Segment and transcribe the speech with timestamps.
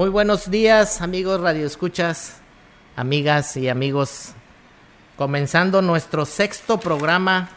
[0.00, 2.38] Muy buenos días, amigos radioescuchas,
[2.96, 4.32] amigas y amigos.
[5.18, 7.50] Comenzando nuestro sexto programa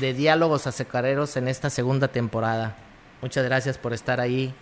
[0.00, 2.74] de Diálogos Azucareros en esta segunda temporada.
[3.20, 4.54] Muchas gracias por estar ahí.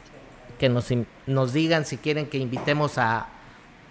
[0.58, 0.88] que nos,
[1.26, 3.28] nos digan si quieren que invitemos a,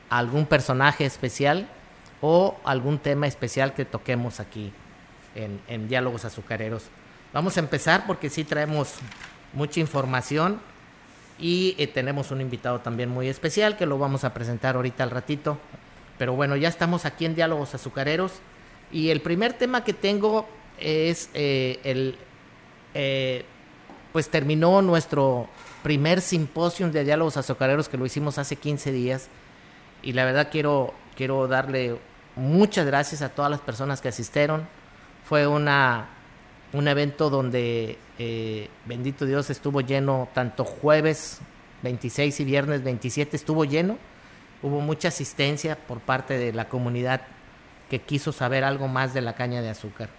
[0.10, 1.68] algún personaje especial
[2.22, 4.72] o algún tema especial que toquemos aquí
[5.34, 6.84] en, en Diálogos Azucareros.
[7.34, 8.98] Vamos a empezar porque sí traemos
[9.54, 10.62] mucha información
[11.40, 15.12] y eh, tenemos un invitado también muy especial que lo vamos a presentar ahorita al
[15.12, 15.58] ratito.
[16.18, 18.34] Pero bueno, ya estamos aquí en Diálogos Azucareros.
[18.92, 20.48] Y el primer tema que tengo
[20.80, 22.18] es eh, el...
[22.94, 23.46] Eh,
[24.12, 25.50] pues terminó nuestro
[25.82, 29.28] primer simposio de Diálogos Azucareros que lo hicimos hace 15 días.
[30.04, 31.98] Y la verdad quiero, quiero darle
[32.36, 34.68] muchas gracias a todas las personas que asistieron.
[35.26, 36.10] Fue una
[36.74, 41.40] un evento donde, eh, bendito Dios, estuvo lleno tanto jueves
[41.84, 43.98] 26 y viernes 27 estuvo lleno.
[44.64, 47.22] Hubo mucha asistencia por parte de la comunidad
[47.90, 50.10] que quiso saber algo más de la caña de azúcar.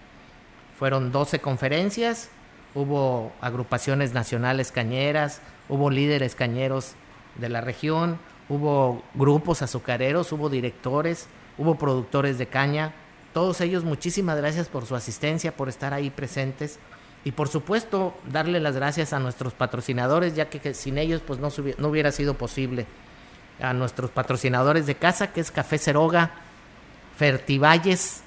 [0.77, 2.29] Fueron 12 conferencias,
[2.75, 6.93] hubo agrupaciones nacionales cañeras, hubo líderes cañeros
[7.35, 11.27] de la región, hubo grupos azucareros, hubo directores,
[11.57, 12.93] hubo productores de caña,
[13.35, 16.79] todos ellos, muchísimas gracias por su asistencia, por estar ahí presentes
[17.25, 21.49] y por supuesto darle las gracias a nuestros patrocinadores, ya que, sin ellos pues no,
[21.77, 22.85] no, hubiera sido posible.
[23.59, 26.31] A nuestros patrocinadores de casa, que es Café Ceroga,
[27.17, 28.21] Fertivalles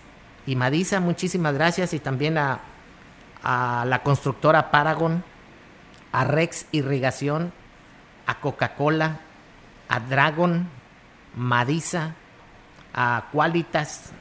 [0.46, 2.60] y Madisa, muchísimas gracias y también a,
[3.42, 5.24] a la constructora Paragon,
[6.12, 7.54] a Rex Irrigación,
[8.26, 9.20] a Coca-Cola,
[9.88, 10.68] a Dragon,
[11.34, 12.14] Madisa,
[12.92, 14.12] a Qualitas,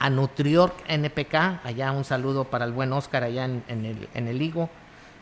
[0.00, 4.40] a Nutriorg NPK, allá un saludo para el buen Oscar allá en, el, en el
[4.40, 4.70] Higo,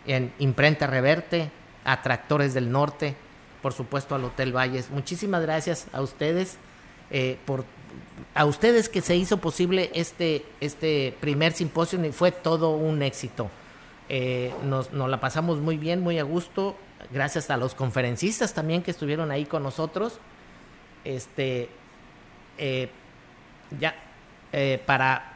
[0.06, 1.50] en Imprenta Reverte,
[1.84, 3.16] a Tractores del Norte,
[3.60, 4.90] por supuesto al Hotel Valles.
[4.90, 6.58] Muchísimas gracias a ustedes,
[7.10, 7.64] eh, por,
[8.34, 13.50] a ustedes que se hizo posible este, este primer simposio y fue todo un éxito.
[14.08, 16.76] Eh, nos, nos, la pasamos muy bien, muy a gusto,
[17.12, 20.20] gracias a los conferencistas también que estuvieron ahí con nosotros.
[21.04, 21.68] Este,
[22.58, 22.90] eh,
[23.78, 23.94] ya,
[24.52, 25.34] eh, para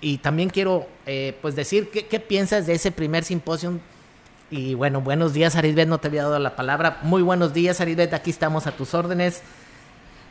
[0.00, 3.80] y también quiero eh, pues decir ¿qué, qué, piensas de ese primer simposio
[4.50, 8.14] y bueno buenos días Arisbet no te había dado la palabra muy buenos días Arisbet
[8.14, 9.42] aquí estamos a tus órdenes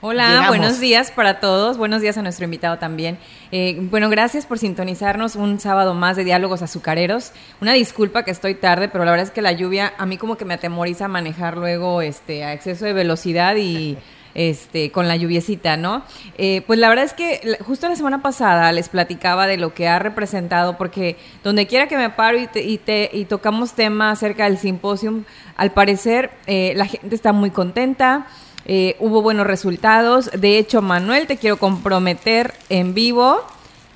[0.01, 3.17] Hola, buenos días para todos, buenos días a nuestro invitado también.
[3.51, 7.33] Eh, bueno, gracias por sintonizarnos un sábado más de Diálogos Azucareros.
[7.59, 10.37] Una disculpa que estoy tarde, pero la verdad es que la lluvia a mí como
[10.37, 13.97] que me atemoriza manejar luego este, a exceso de velocidad y
[14.39, 16.01] este, con la lluviecita, ¿no?
[16.38, 19.89] Eh, pues la verdad es que justo la semana pasada les platicaba de lo que
[19.89, 24.57] ha representado, porque donde quiera que me paro y, te, y, tocamos tema acerca del
[24.57, 25.25] simposium,
[25.57, 28.27] al parecer eh, la gente está muy contenta.
[28.63, 30.31] Eh, hubo buenos resultados.
[30.31, 33.41] De hecho, Manuel, te quiero comprometer en vivo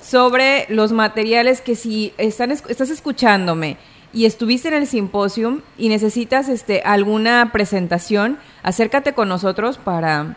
[0.02, 3.78] sobre los materiales que si están, estás escuchándome
[4.14, 10.36] y estuviste en el simposium y necesitas este, alguna presentación, acércate con nosotros para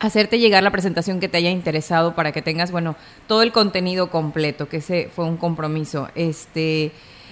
[0.00, 2.96] hacerte llegar la presentación que te haya interesado para que tengas, bueno,
[3.28, 6.08] todo el contenido completo, que ese fue un compromiso.
[6.16, 6.90] Este,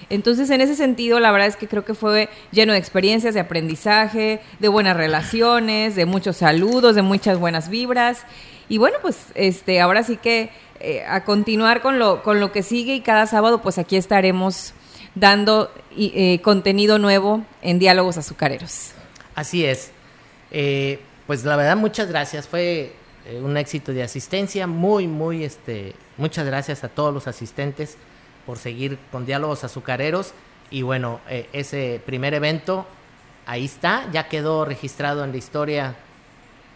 [0.09, 3.41] entonces, en ese sentido, la verdad es que creo que fue lleno de experiencias, de
[3.41, 8.23] aprendizaje, de buenas relaciones, de muchos saludos, de muchas buenas vibras.
[8.69, 10.49] Y bueno, pues este, ahora sí que
[10.79, 14.73] eh, a continuar con lo, con lo que sigue y cada sábado, pues aquí estaremos
[15.15, 18.91] dando eh, contenido nuevo en Diálogos Azucareros.
[19.33, 19.91] Así es.
[20.51, 22.47] Eh, pues la verdad, muchas gracias.
[22.47, 22.93] Fue
[23.25, 24.67] eh, un éxito de asistencia.
[24.67, 27.97] Muy, muy, este, muchas gracias a todos los asistentes
[28.45, 30.33] por seguir con Diálogos Azucareros.
[30.69, 31.21] Y bueno,
[31.53, 32.87] ese primer evento,
[33.45, 35.95] ahí está, ya quedó registrado en la historia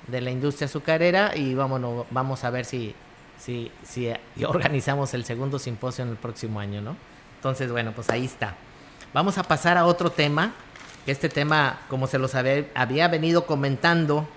[0.08, 2.94] de la industria azucarera y vamos a ver si,
[3.40, 4.14] si, si
[4.46, 6.96] organizamos el segundo simposio en el próximo año, ¿no?
[7.40, 8.56] Entonces, bueno, pues ahí está.
[9.14, 10.52] Vamos a pasar a otro tema.
[11.08, 14.28] Este tema, como se los había, venido comentando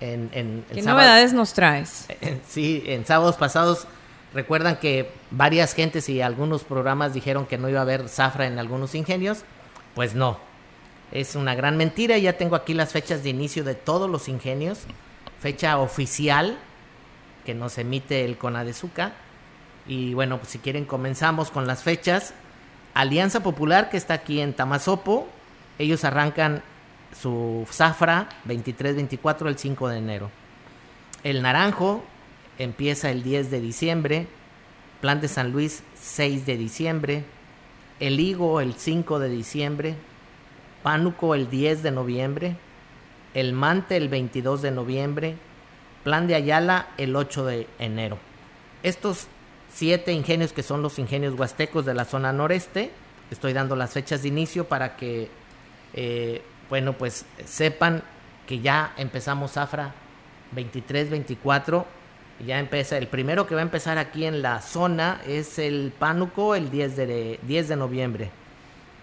[0.00, 0.30] en...
[0.32, 2.06] en, ¿Qué novedades nos traes?
[2.48, 3.86] sí, en sábados pasados
[4.32, 8.58] recuerdan que varias gentes y algunos programas dijeron que no iba a haber zafra en
[8.58, 9.44] algunos ingenios.
[9.94, 10.38] Pues no,
[11.12, 12.16] es una gran mentira.
[12.16, 14.78] Ya tengo aquí las fechas de inicio de todos los ingenios.
[15.40, 16.56] Fecha oficial
[17.44, 19.12] que nos emite el CONADEZUCA
[19.90, 22.32] y bueno, pues si quieren comenzamos con las fechas.
[22.94, 25.26] Alianza Popular, que está aquí en Tamazopo,
[25.80, 26.62] ellos arrancan
[27.20, 30.30] su zafra 23-24 el 5 de enero.
[31.24, 32.04] El Naranjo
[32.56, 34.28] empieza el 10 de diciembre.
[35.00, 37.24] Plan de San Luis 6 de diciembre.
[37.98, 39.96] El Higo el 5 de diciembre.
[40.84, 42.56] Pánuco el 10 de noviembre.
[43.34, 45.36] El Mante el 22 de noviembre.
[46.04, 48.18] Plan de Ayala el 8 de enero.
[48.84, 49.26] Estos
[49.72, 52.90] siete ingenios que son los ingenios huastecos de la zona noreste.
[53.30, 55.28] Estoy dando las fechas de inicio para que,
[55.94, 58.02] eh, bueno, pues sepan
[58.46, 59.94] que ya empezamos Zafra
[60.52, 61.86] 23, 24.
[62.46, 66.54] Ya empieza, el primero que va a empezar aquí en la zona es el Pánuco
[66.54, 68.30] el 10 de, 10 de noviembre.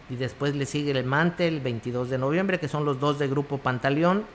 [0.09, 3.27] Y después le sigue el Mante el 22 de noviembre, que son los dos de
[3.27, 4.25] Grupo Pantaleón.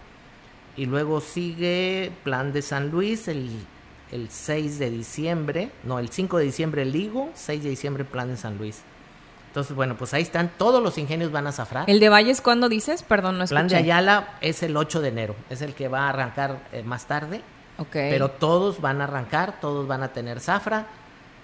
[0.77, 3.51] Y luego sigue Plan de San Luis el
[4.13, 8.29] el 6 de diciembre, no, el 5 de diciembre el Ligo, 6 de diciembre Plan
[8.29, 8.83] de San Luis.
[9.49, 11.89] Entonces, bueno, pues ahí están, todos los ingenios van a zafrar.
[11.91, 13.03] ¿El de Valles cuándo dices?
[13.03, 13.55] Perdón, no escuché.
[13.55, 16.83] Plan de Ayala es el 8 de enero, es el que va a arrancar eh,
[16.83, 17.43] más tarde.
[17.79, 17.93] Ok.
[17.93, 20.87] Pero todos van a arrancar, todos van a tener zafra.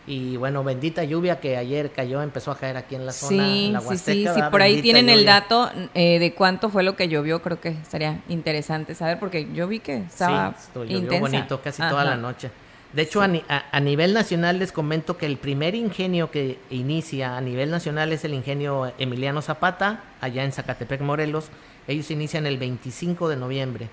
[0.09, 3.71] Y bueno, bendita lluvia que ayer cayó, empezó a caer aquí en la zona, sí,
[3.71, 7.09] la Sí, sí, sí, por ahí tienen el dato eh, de cuánto fue lo que
[7.09, 11.83] llovió, creo que estaría interesante saber, porque yo vi que estaba sí, llovió bonito casi
[11.83, 12.51] toda la noche.
[12.93, 17.71] De hecho, a, nivel nacional les comento que el primer ingenio que inicia a nivel
[17.71, 21.49] nacional es el ingenio Emiliano Zapata, allá en Zacatepec, Morelos.
[21.87, 23.89] Ellos inician el 25 de noviembre.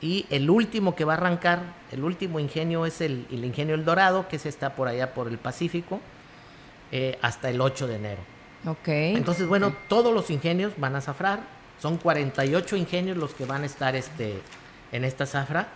[0.00, 1.60] Y el último que va a arrancar,
[1.90, 5.38] el último ingenio es el, ingenio El Dorado, que se está por allá por el
[5.38, 6.00] Pacífico,
[6.92, 8.20] eh, hasta el 8 de enero.
[8.66, 8.88] Ok.
[8.88, 11.40] Entonces, bueno, todos los ingenios van a zafrar.
[11.80, 14.40] Son 48 ingenios los que van a estar este,
[14.92, 15.68] en esta zafra.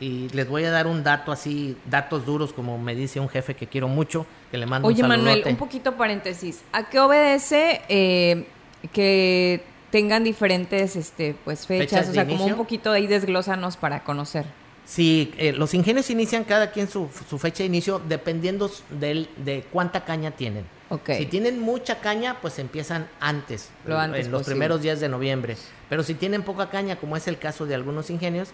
[0.00, 3.54] Y les voy a dar un dato así, datos duros, como me dice un jefe
[3.54, 6.62] que quiero mucho, que le mando Oye, un Manuel, un poquito paréntesis.
[6.72, 8.46] ¿A qué obedece eh,
[8.92, 12.08] que tengan diferentes este, pues, fechas?
[12.08, 14.44] o sea, como un poquito ahí desglósanos para conocer.
[14.84, 19.64] Sí, eh, los ingenios inician cada quien su, su fecha de inicio dependiendo del, de
[19.70, 20.64] cuánta caña tienen.
[21.06, 25.56] Si tienen mucha caña, pues empiezan antes, en los primeros días de noviembre.
[25.90, 28.48] Pero si tienen poca caña, como es el caso de algunos ingenios,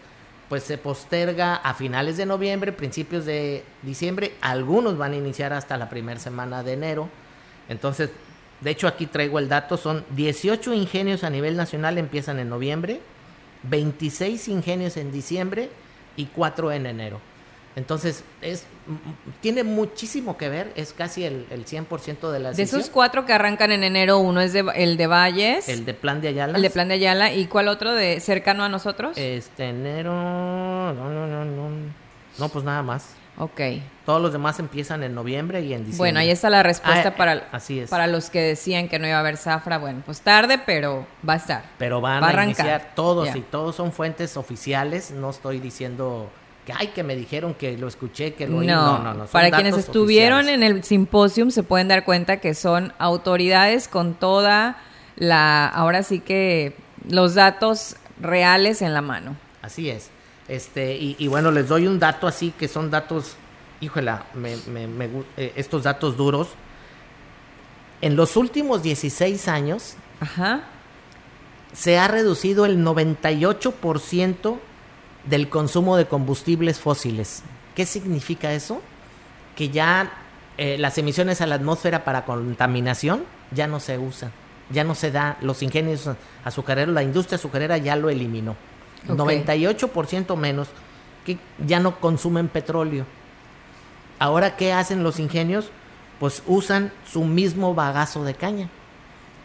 [0.49, 4.33] pues se posterga a finales de noviembre, principios de diciembre.
[4.41, 7.09] Algunos van a iniciar hasta la primera semana de enero.
[7.69, 8.11] Entonces,
[8.61, 13.01] de hecho aquí traigo el dato, son 18 ingenios a nivel nacional empiezan en noviembre,
[13.65, 15.71] 26 ingenios en diciembre
[16.17, 17.21] y 4 en enero.
[17.77, 18.67] Entonces, es,
[19.41, 22.57] tiene muchísimo que ver, es casi el, el 100% de las...
[22.57, 25.69] De esos cuatro que arrancan en enero, uno es de, el de Valles.
[25.69, 26.57] El de Plan de Ayala.
[26.57, 27.33] El de Plan de Ayala.
[27.33, 29.19] ¿Y cuál otro de cercano a nosotros?
[29.19, 30.13] Este, enero...
[30.13, 31.69] No, no, no, no.
[32.39, 33.17] No, pues nada más.
[33.37, 33.61] Ok.
[34.07, 35.97] Todos los demás empiezan en noviembre y en diciembre.
[35.99, 37.91] Bueno, ahí está la respuesta Ah, para, así es.
[37.91, 39.79] para los que decían que no iba a haber zafra.
[39.79, 41.65] Bueno, pues tarde, pero va a estar.
[41.79, 42.67] Pero van Va a arrancar.
[42.67, 45.11] iniciar todos y todos son fuentes oficiales.
[45.11, 46.31] No estoy diciendo
[46.67, 48.67] que ay que me dijeron que lo escuché, que lo oí.
[48.67, 49.25] No, No, no, no.
[49.27, 50.69] para quienes estuvieron oficiales.
[50.71, 54.77] en el simposium se pueden dar cuenta que son autoridades con toda
[55.17, 56.77] la, ahora sí que
[57.09, 59.37] los datos reales en la mano.
[59.61, 60.11] Así es.
[60.49, 63.37] Este, y, y bueno, les doy un dato así que son datos,
[63.81, 66.49] híjola, me, me- me eh, estos datos duros.
[68.01, 70.65] En los últimos 16 años Ajá.
[71.73, 74.59] se ha reducido el 98%
[75.25, 77.43] del consumo de combustibles fósiles.
[77.75, 78.83] ¿Qué significa eso?
[79.57, 80.13] Que ya
[80.59, 84.31] eh, las emisiones a la atmósfera para contaminación ya no se usan,
[84.71, 85.39] ya no se da.
[85.41, 86.11] Los ingenios
[86.45, 88.57] azucareros, la industria azucarera ya lo eliminó.
[89.09, 89.17] Ok.
[89.19, 90.69] 98% menos
[91.25, 93.05] que ya no consumen petróleo.
[94.19, 95.71] Ahora, ¿qué hacen los ingenios?
[96.21, 98.69] Pues usan su mismo bagazo de caña.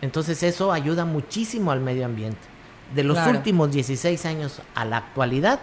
[0.01, 2.39] Entonces eso ayuda muchísimo al medio ambiente.
[2.93, 3.31] De los Claro.
[3.31, 5.59] últimos 16 años a la actualidad,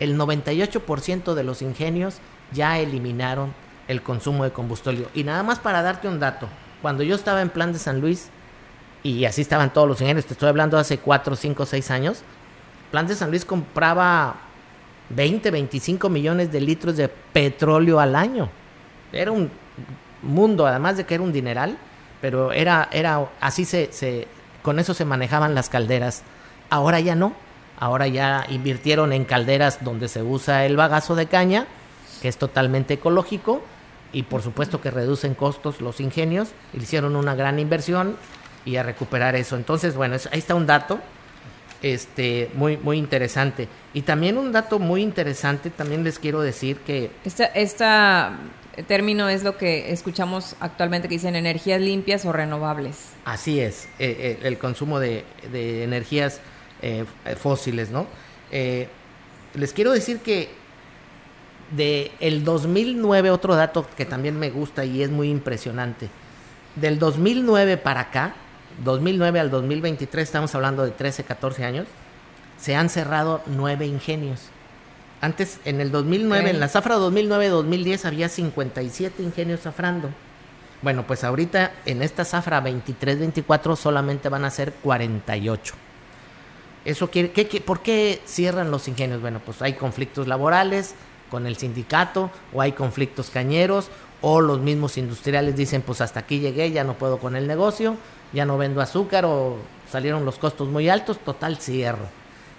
[0.00, 2.16] el 98% de los ingenios
[2.52, 3.52] ya eliminaron
[3.88, 5.08] el consumo de combustible.
[5.14, 6.48] Y nada más para darte un dato,
[6.82, 8.30] cuando yo estaba en Plan de San Luis,
[9.02, 12.22] y así estaban todos los ingenios, te estoy hablando hace 4, 5, 6 años,
[12.90, 14.36] Plan de San Luis compraba
[15.10, 18.48] 20, 25 millones de litros de petróleo al año.
[19.12, 19.50] Era un
[20.22, 21.76] mundo, además de que era un dineral,
[22.20, 24.26] pero era, era así se, se,
[24.62, 26.22] con eso se manejaban las calderas.
[26.70, 27.32] Ahora ya no.
[27.80, 31.66] Ahora ya invirtieron en calderas donde se usa el bagazo de caña,
[32.20, 33.62] que es totalmente ecológico,
[34.12, 38.16] y por supuesto que reducen costos los ingenios, hicieron una gran inversión
[38.64, 39.56] y a recuperar eso.
[39.56, 40.98] Entonces, bueno, ahí está un dato
[41.82, 43.68] este muy muy interesante.
[43.94, 48.38] Y también un dato muy interesante también les quiero decir que Esta, esta
[48.86, 53.10] término es lo que escuchamos actualmente que dicen energías limpias o renovables.
[53.24, 56.40] así es eh, eh, el consumo de, de energías
[56.80, 57.04] eh,
[57.36, 58.06] fósiles no
[59.54, 60.50] les quiero decir que
[61.70, 66.08] de el 2009 otro dato que también me gusta y es muy impresionante.
[66.76, 68.34] Del 2009 para acá
[68.84, 71.86] 2009 al 2023 estamos hablando de 13 14 años
[72.58, 74.40] se han cerrado nueve ingenios
[75.20, 76.50] antes en el 2009 Ok.
[76.54, 80.10] en la zafra 2009-2010 había 57 ingenios zafrando
[80.82, 85.74] bueno pues ahorita en esta zafra 23-24 solamente van a ser 48
[86.84, 89.20] eso quiere, ¿qué, qué- por qué cierran los ingenios?
[89.20, 90.94] Bueno, pues hay conflictos laborales
[91.28, 93.88] con el sindicato, o hay conflictos cañeros,
[94.20, 97.96] o los mismos industriales dicen, pues hasta aquí llegué, ya no puedo con el negocio,
[98.32, 99.56] ya no vendo azúcar, o
[99.90, 102.06] salieron los costos muy altos, total cierro.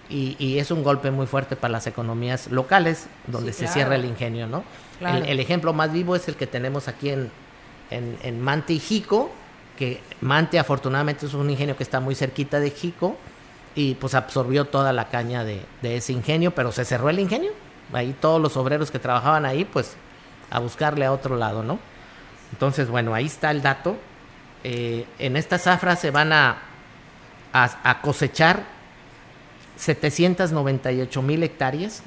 [0.09, 3.73] Y, y es un golpe muy fuerte para las economías locales, donde Sí, se claro.
[3.73, 4.63] cierra el ingenio, ¿no?
[4.97, 5.17] Claro.
[5.19, 7.29] El, el ejemplo más vivo es el que tenemos aquí en,
[7.91, 9.29] en, en Mante y Jico,
[9.77, 13.17] que Mante afortunadamente es un ingenio que está muy cerquita de Jico,
[13.75, 17.51] y pues absorbió toda la caña de, de ese ingenio, pero se cerró el ingenio.
[17.93, 19.95] Ahí todos los obreros que trabajaban ahí, pues
[20.49, 21.79] a buscarle a otro lado, ¿no?
[22.51, 23.97] Entonces, bueno, ahí está el dato.
[24.63, 26.57] Eh, en esta zafra se van a,
[27.53, 28.63] a, a cosechar
[29.77, 32.03] 798 mil hectáreas.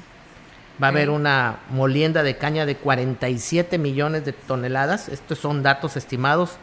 [0.82, 5.08] Va a haber una molienda de caña de 47 millones de toneladas.
[5.08, 6.58] Estos son datos estimados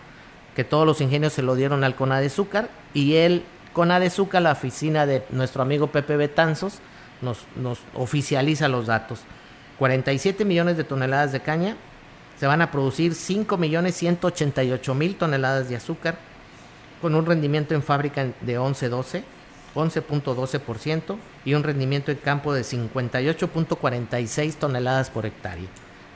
[0.56, 5.24] que todos los ingenios se lo dieron al Conadezúcar y el Conadezúcar, la oficina de
[5.30, 6.80] nuestro amigo Pepe Betanzos,
[7.22, 9.22] nos, nos oficializa los datos.
[9.80, 11.76] 47 millones de toneladas de caña,
[12.40, 16.18] se van a producir 5 millones 188 mil toneladas de azúcar,
[17.02, 19.24] con un rendimiento en fábrica de 11-12,
[19.76, 25.68] 11.12% y un rendimiento en campo de 58.46 toneladas por hectárea.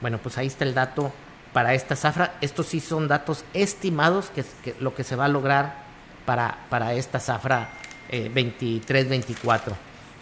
[0.01, 1.11] Bueno, pues ahí está el dato
[1.53, 2.35] para esta zafra.
[2.41, 5.83] Estos sí son datos estimados, que que lo que se va a lograr
[6.25, 7.69] para, para esta zafra
[8.09, 9.73] eh, 23-24.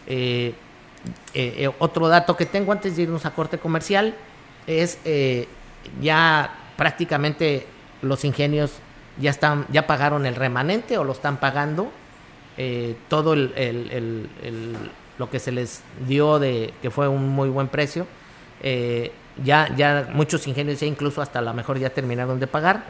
[0.08, 0.54] Eh,
[1.34, 4.14] eh, eh, otro dato que tengo antes de irnos a corte comercial
[4.68, 5.48] es eh,
[6.02, 7.66] ya prácticamente
[8.02, 8.74] los ingenios
[9.20, 11.92] ya están ya pagaron el remanente o lo están pagando
[12.58, 14.30] eh, todo el,
[15.18, 18.06] lo que se les dio de que fue un muy buen precio
[19.44, 22.84] ya ya muchos ingenios ya incluso hasta a lo mejor ya terminaron de pagar.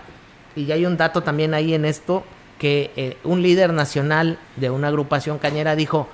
[0.54, 2.26] Y ya hay un dato también ahí en esto
[2.60, 6.10] que un líder nacional de una agrupación cañera dijo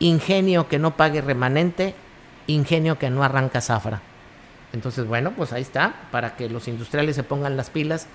[0.00, 1.94] ingenio que no pague remanente,
[2.48, 4.00] ingenio que no arranca zafra.
[4.72, 8.06] Entonces, bueno, pues ahí está, para que los industriales se pongan las pilas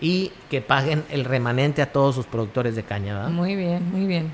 [0.00, 3.30] y que paguen el remanente a todos sus productores de caña, ¿verdad?
[3.30, 4.30] Muy bien, muy bien.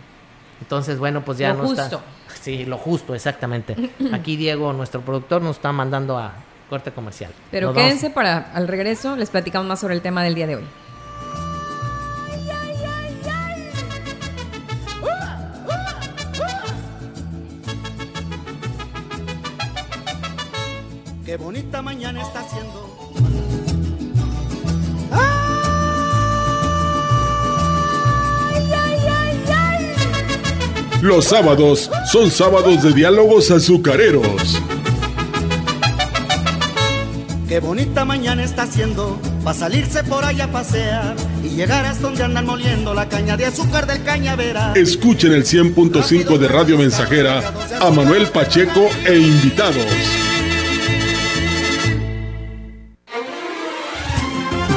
[0.60, 1.82] Entonces, bueno, pues ya Lo no está.
[1.84, 2.02] justo.
[2.40, 3.76] Sí, lo justo, exactamente.
[4.12, 6.32] Aquí Diego, nuestro productor, nos está mandando a,
[6.68, 7.32] corte comercial.
[7.50, 10.46] Pero Nos vamos- quédense para al regreso, les platicamos más sobre el tema del día
[10.46, 10.64] de hoy.
[21.30, 22.90] Qué bonita mañana está haciendo.
[31.00, 34.60] Los sábados son sábados de diálogos azucareros.
[37.46, 39.16] Qué bonita mañana está haciendo.
[39.44, 43.46] Pa' salirse por allá a pasear y llegar hasta donde andan moliendo la caña de
[43.46, 44.72] azúcar del cañavera.
[44.74, 50.19] Escuchen el 100.5 de Radio Mensajera a Manuel Pacheco e invitados.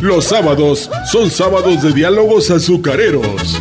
[0.00, 3.60] Los sábados son sábados de diálogos azucareros.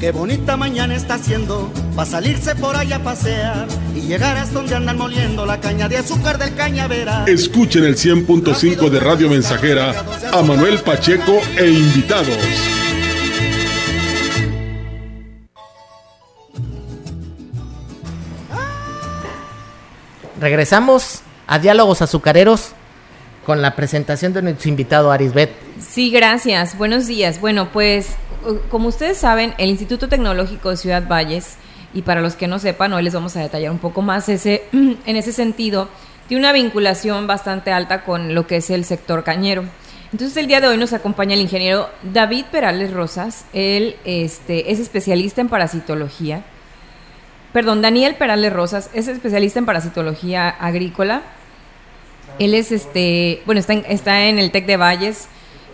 [0.00, 1.70] Qué bonita mañana está haciendo.
[1.94, 5.98] Pa' salirse por allá a pasear y llegar hasta donde andan moliendo la caña de
[5.98, 7.26] azúcar del cañavera.
[7.28, 9.94] Escuchen el 100.5 de Radio Mensajera
[10.32, 12.38] a Manuel Pacheco e invitados.
[20.40, 22.72] Regresamos a Diálogos Azucareros
[23.44, 25.50] con la presentación de nuestro invitado Arisbet.
[25.80, 26.76] Sí, gracias.
[26.78, 27.40] Buenos días.
[27.40, 28.16] Bueno, pues
[28.70, 31.56] como ustedes saben, el Instituto Tecnológico de Ciudad Valles,
[31.94, 34.64] y para los que no sepan, hoy les vamos a detallar un poco más ese,
[34.72, 35.88] en ese sentido,
[36.28, 39.64] tiene una vinculación bastante alta con lo que es el sector cañero.
[40.12, 43.46] Entonces el día de hoy nos acompaña el ingeniero David Perales Rosas.
[43.52, 46.44] Él este, es especialista en parasitología.
[47.52, 51.22] Perdón, Daniel Perales Rosas es especialista en parasitología agrícola.
[52.38, 55.28] Él es este, bueno, está en, está en el TEC de Valles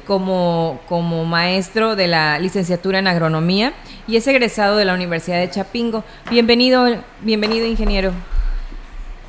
[0.07, 3.75] como, como maestro de la licenciatura en agronomía
[4.07, 6.05] y es egresado de la Universidad de Chapingo.
[6.31, 6.87] Bienvenido,
[7.21, 8.13] bienvenido ingeniero.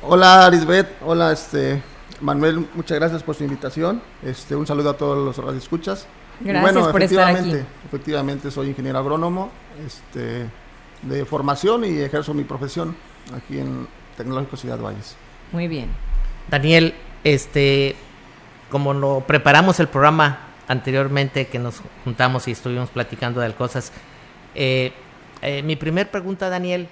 [0.02, 1.82] Hola Arisbet, hola este
[2.20, 4.02] Manuel, muchas gracias por su invitación.
[4.22, 6.06] Este, un saludo a todos los radioescuchas.
[6.42, 7.38] Y Gracias por estar aquí.
[7.38, 9.50] efectivamente, Efectivamente, soy ingeniero agrónomo,
[9.86, 10.46] este,
[11.02, 12.96] de formación y ejerzo mi profesión
[13.36, 15.16] aquí en Tecnológico Ciudad Valles.
[15.52, 15.88] Muy bien.
[16.48, 17.96] Daniel, este,
[18.70, 23.92] como lo preparamos el programa anteriormente que nos juntamos y estuvimos platicando de cosas,
[24.54, 24.92] eh,
[25.42, 26.88] eh, mi primer pregunta, Daniel,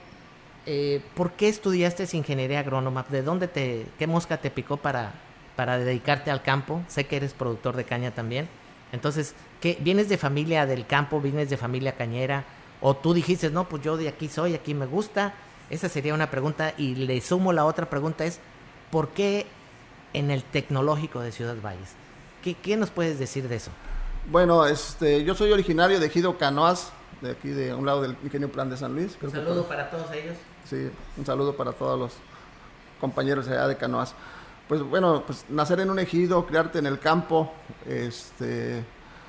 [0.66, 3.06] eh, ¿por qué estudiaste ingeniería agrónoma?
[3.08, 5.12] ¿De dónde te, qué mosca te picó para,
[5.56, 6.82] para dedicarte al campo?
[6.88, 8.48] Sé que eres productor de caña también.
[8.92, 11.20] Entonces, ¿qué, ¿vienes de familia del campo?
[11.20, 12.44] ¿Vienes de familia cañera?
[12.80, 15.34] ¿O tú dijiste, no, pues yo de aquí soy, aquí me gusta?
[15.70, 16.74] Esa sería una pregunta.
[16.76, 18.40] Y le sumo la otra pregunta es,
[18.90, 19.46] ¿por qué
[20.12, 21.90] en el tecnológico de Ciudad Valles?
[22.42, 23.70] ¿Qué, qué nos puedes decir de eso?
[24.30, 28.50] Bueno, este, yo soy originario de Ejido Canoas, de aquí de un lado del Ingenio
[28.50, 29.12] Plan de San Luis.
[29.12, 30.36] Un Creo que saludo para todos ellos.
[30.68, 32.12] Sí, un saludo para todos los
[33.00, 34.14] compañeros allá de Canoas.
[34.68, 37.50] Pues bueno, pues nacer en un ejido, criarte en el campo,
[37.86, 38.84] este,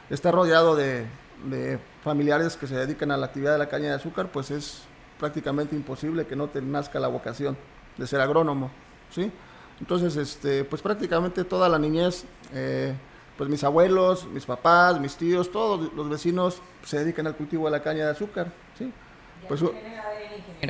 [0.10, 1.08] estar rodeado de,
[1.46, 4.82] de familiares que se dedican a la actividad de la caña de azúcar, pues es
[5.18, 7.58] prácticamente imposible que no te nazca la vocación
[7.98, 8.70] de ser agrónomo,
[9.12, 9.32] ¿sí?
[9.80, 12.94] Entonces, este, pues prácticamente toda la niñez eh,
[13.38, 17.72] pues mis abuelos, mis papás, mis tíos, todos los vecinos se dedican al cultivo de
[17.72, 18.92] la caña de azúcar, ¿sí?
[19.48, 19.64] Pues,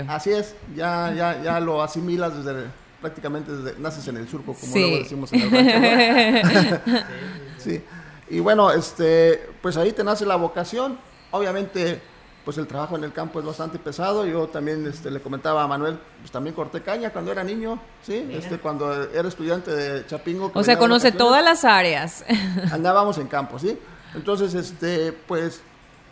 [0.07, 2.67] así es, ya, ya, ya lo asimilas desde
[3.01, 6.81] prácticamente desde, naces en el surco, como luego decimos en el rancho.
[7.57, 7.81] sí.
[8.29, 10.99] Y bueno, este, pues ahí te nace la vocación.
[11.31, 12.01] Obviamente,
[12.45, 14.25] pues el trabajo en el campo es bastante pesado.
[14.25, 18.27] Yo también este, le comentaba a Manuel, pues también corté caña cuando era niño, ¿sí?
[18.31, 20.51] Este, cuando era estudiante de Chapingo.
[20.53, 22.25] O sea, conoce todas las áreas.
[22.71, 23.77] Andábamos en campo, ¿sí?
[24.15, 25.61] Entonces, este, pues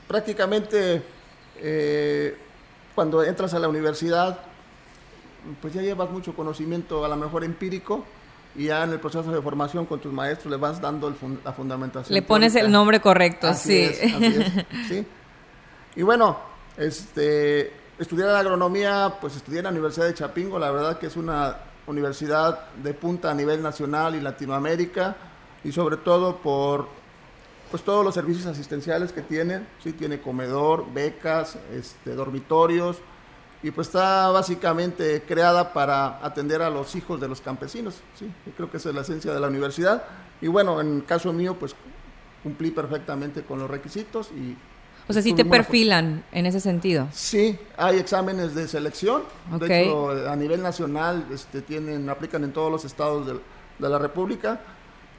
[0.08, 1.04] prácticamente
[1.58, 2.38] eh,
[2.96, 4.40] cuando entras a la universidad,
[5.62, 8.06] pues ya llevas mucho conocimiento, a lo mejor empírico,
[8.56, 12.14] y ya en el proceso de formación con tus maestros le vas dando la fundamentación.
[12.14, 13.90] Le pones el nombre correcto, sí.
[14.88, 15.06] sí.
[15.98, 16.38] Y bueno,
[16.78, 21.58] este, estudiar agronomía, pues estudié en la Universidad de Chapingo, la verdad que es una
[21.88, 25.16] universidad de punta a nivel nacional y Latinoamérica,
[25.64, 26.88] y sobre todo por
[27.72, 32.98] pues todos los servicios asistenciales que tienen, sí tiene comedor, becas, este, dormitorios,
[33.64, 38.32] y pues está básicamente creada para atender a los hijos de los campesinos, ¿sí?
[38.56, 40.04] creo que esa es la esencia de la universidad.
[40.42, 41.76] Y bueno, en el caso mío, pues
[42.44, 44.56] cumplí perfectamente con los requisitos y...
[45.08, 47.08] O sea, sí te perfilan en ese sentido.
[47.12, 49.24] Sí, hay exámenes de selección.
[49.60, 53.98] De hecho, a nivel nacional este, tienen, aplican en todos los estados de, de la
[54.00, 54.60] República.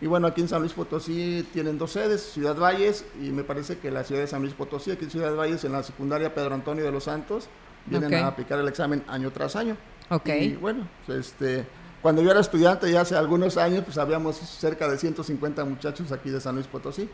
[0.00, 3.78] Y bueno, aquí en San Luis Potosí tienen dos sedes, Ciudad Valles y me parece
[3.78, 6.54] que la ciudad de San Luis Potosí, aquí en Ciudad Valles, en la secundaria Pedro
[6.54, 7.48] Antonio de los Santos,
[7.86, 9.76] vienen a aplicar el examen año tras año.
[10.10, 10.28] Ok.
[10.40, 11.66] Y bueno, este,
[12.00, 16.30] cuando yo era estudiante ya hace algunos años, pues habíamos cerca de 150 muchachos aquí
[16.30, 17.08] de San Luis Potosí.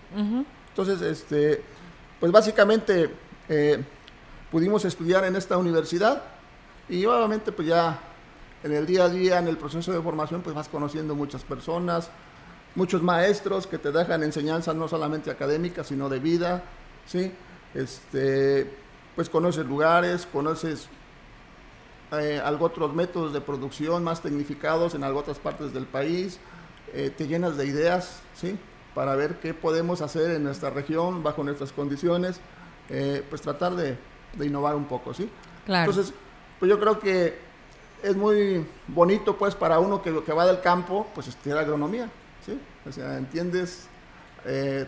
[0.68, 1.62] Entonces, este,
[2.20, 3.10] pues básicamente
[3.48, 3.82] eh,
[4.50, 6.22] pudimos estudiar en esta universidad
[6.88, 7.98] y obviamente pues ya
[8.62, 12.08] en el día a día, en el proceso de formación, pues vas conociendo muchas personas,
[12.74, 16.64] muchos maestros que te dejan enseñanzas no solamente académicas, sino de vida,
[17.06, 17.30] ¿sí?
[17.74, 18.70] Este,
[19.14, 20.88] pues conoces lugares, conoces
[22.12, 26.38] eh, algo otros métodos de producción más tecnificados en algo otras partes del país,
[26.94, 28.58] eh, te llenas de ideas, ¿sí?
[28.94, 32.40] Para ver qué podemos hacer en nuestra región bajo nuestras condiciones,
[32.88, 33.96] eh, pues tratar de,
[34.40, 35.28] innovar un poco, ¿sí?
[35.66, 35.90] Claro.
[35.90, 36.14] Entonces,
[36.58, 37.38] pues yo creo que
[38.02, 42.08] es muy bonito, pues, para uno que, que va del campo, pues estudiar agronomía,
[42.44, 42.58] ¿sí?
[42.86, 43.88] O sea, entiendes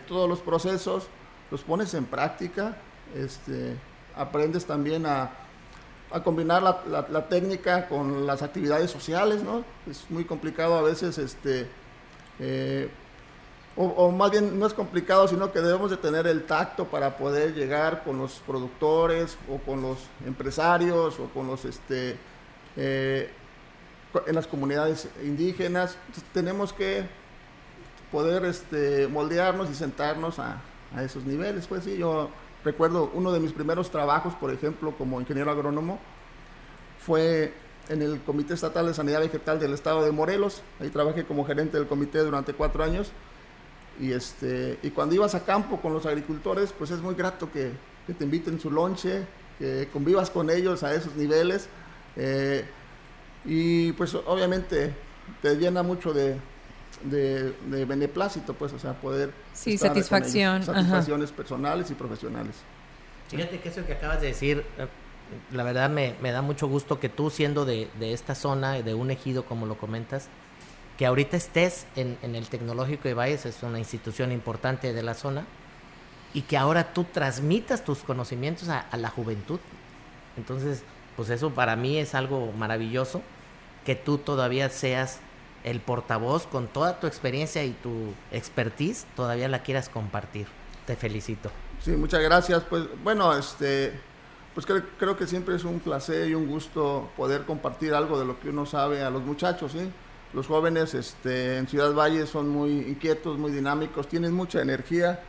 [0.06, 1.08] todos los procesos,
[1.50, 2.76] los pones en práctica,
[3.14, 3.76] este,
[4.16, 5.30] aprendes también a,
[6.24, 9.64] combinar la, técnica con las actividades sociales, ¿no?
[9.90, 11.66] Es muy complicado a veces, este,
[12.38, 12.88] eh,
[13.76, 17.54] o, más bien no es complicado, sino que debemos de tener el tacto para poder
[17.54, 22.16] llegar con los productores o con los empresarios o con los, este,
[22.76, 23.30] eh,
[24.26, 25.98] en las comunidades indígenas.
[26.32, 27.06] tenemos que
[28.10, 30.62] poder este, moldearnos y sentarnos a,
[30.94, 32.30] a esos niveles, pues sí, yo
[32.66, 36.00] Recuerdo uno de mis primeros trabajos, por ejemplo, como ingeniero agrónomo,
[36.98, 37.54] fue
[37.88, 40.62] en el Comité Estatal de Sanidad Vegetal del Estado de Morelos.
[40.80, 43.12] Ahí trabajé como gerente del comité durante cuatro años.
[44.00, 47.72] Y, este, y cuando ibas a campo con los agricultores, pues es muy grato que,
[48.06, 49.26] te inviten su lonche,
[49.58, 51.68] que convivas con ellos a esos niveles.
[52.16, 52.64] Eh,
[53.44, 54.94] y pues obviamente
[55.42, 56.36] te llena mucho de,
[57.04, 59.32] de, beneplácito, pues, o sea, poder...
[59.52, 60.62] Sí, satisfacción.
[60.62, 62.54] Satisfacciones personales y profesionales.
[63.28, 64.86] Fíjate que eso que acabas de decir, eh,
[65.52, 69.44] la verdad me, da mucho gusto que tú siendo de, esta zona, de un ejido
[69.44, 70.28] como lo comentas,
[70.96, 75.44] que ahorita estés en, el Tecnológico de Valles, es una institución importante de la zona,
[76.32, 79.60] y que ahora tú transmitas tus conocimientos a, la juventud.
[80.36, 80.82] Entonces,
[81.16, 83.22] pues eso para mí es algo maravilloso,
[83.84, 85.20] que tú todavía seas
[85.64, 90.46] el portavoz con toda tu experiencia y tu expertise todavía la quieras compartir.
[90.86, 91.50] Te felicito.
[91.82, 92.62] Sí, muchas gracias.
[92.64, 93.92] Pues bueno, este,
[94.54, 98.38] pues creo, que siempre es un placer y un gusto poder compartir algo de lo
[98.40, 99.90] que uno sabe a los muchachos, ¿sí?
[100.32, 105.20] Los jóvenes este, en Ciudad Valle son muy inquietos, muy dinámicos, tienen mucha energía,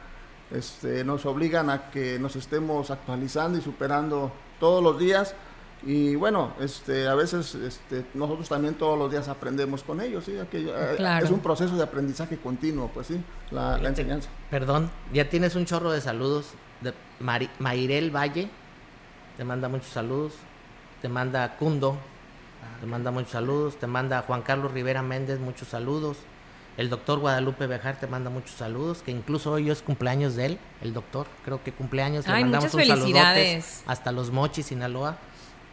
[0.51, 5.35] este, nos obligan a que nos estemos actualizando y superando todos los días
[5.83, 10.33] y bueno, este, a veces este, nosotros también todos los días aprendemos con ellos, ¿sí?
[10.51, 14.29] Eh, es un proceso de aprendizaje continuo, pues sí, la, enseñanza.
[14.49, 16.93] Perdón, ya tienes un chorro de saludos de
[17.59, 18.49] Mayrel Valle,
[19.37, 20.33] te manda muchos saludos,
[21.01, 21.97] te manda Cundo,
[22.79, 26.17] te manda muchos saludos, te manda Juan Carlos Rivera Méndez, muchos saludos.
[26.77, 30.59] El doctor Guadalupe Bejar te manda muchos saludos, que incluso hoy es cumpleaños de él,
[30.81, 33.83] el doctor, creo que cumpleaños, le mandamos un felicidades.
[33.87, 35.17] hasta los Mochis, Sinaloa.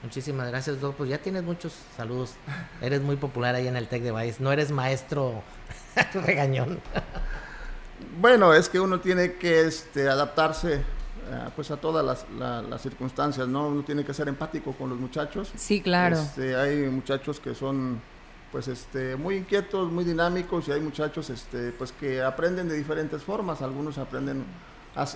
[0.03, 0.97] Muchísimas gracias, Doc.
[0.97, 2.35] Pues ya tienes muchos saludos.
[2.83, 4.39] Eres muy popular ahí en el Tec de Valles.
[4.39, 5.43] No eres maestro
[6.15, 6.81] regañón.
[8.21, 10.83] Bueno, es que uno tiene que este, adaptarse
[11.31, 13.69] eh, pues a todas las, la- las circunstancias, ¿no?
[13.69, 15.51] Uno tiene que ser empático con los muchachos.
[15.57, 16.17] Sí, claro.
[16.17, 18.01] Este, hay muchachos que son
[18.53, 23.23] pues este muy inquietos, muy dinámicos y hay muchachos este pues que aprenden de diferentes
[23.23, 24.45] formas, algunos aprenden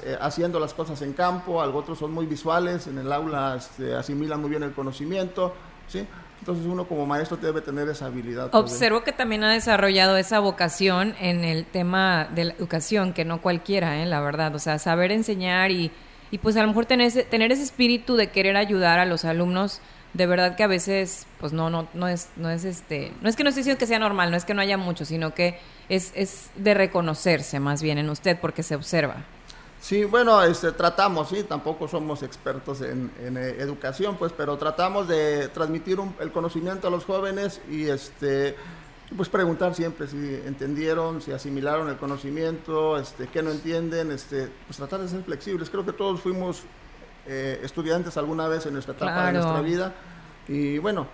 [0.03, 4.41] eh, haciendo las cosas en campo, otros son muy visuales, en el aula este, asimilan
[4.41, 5.55] muy bien el conocimiento,
[5.87, 6.05] ¿sí?
[6.41, 8.55] Entonces uno como maestro debe tener esa habilidad.
[8.55, 13.43] Observo que también ha desarrollado esa vocación en el tema de la educación, que no
[13.43, 14.07] cualquiera, ¿eh?
[14.07, 14.55] la verdad.
[14.55, 15.91] O sea, saber enseñar y,
[16.31, 19.25] y pues a lo mejor tener ese, tener ese espíritu de querer ayudar a los
[19.25, 19.81] alumnos,
[20.15, 23.37] de verdad que a veces, pues no, no, no es, no es este, no es
[23.37, 25.59] que no estoy diciendo que sea normal, no es que no haya mucho, sino que
[25.89, 29.25] es, es de reconocerse más bien en usted porque se observa.
[29.81, 35.07] Sí, bueno, este, tratamos, sí, tampoco somos expertos en, en, eh, educación, pues, pero tratamos
[35.07, 38.57] de transmitir un- el conocimiento a los jóvenes y, este,
[39.17, 44.77] pues, preguntar siempre si entendieron, si asimilaron el conocimiento, este, qué no entienden, este, pues,
[44.79, 45.71] tratar de ser flexibles.
[45.71, 46.63] Creo que todos fuimos
[47.31, 49.95] eh, estudiantes alguna vez en nuestra etapa de nuestra vida
[50.49, 51.07] y, bueno,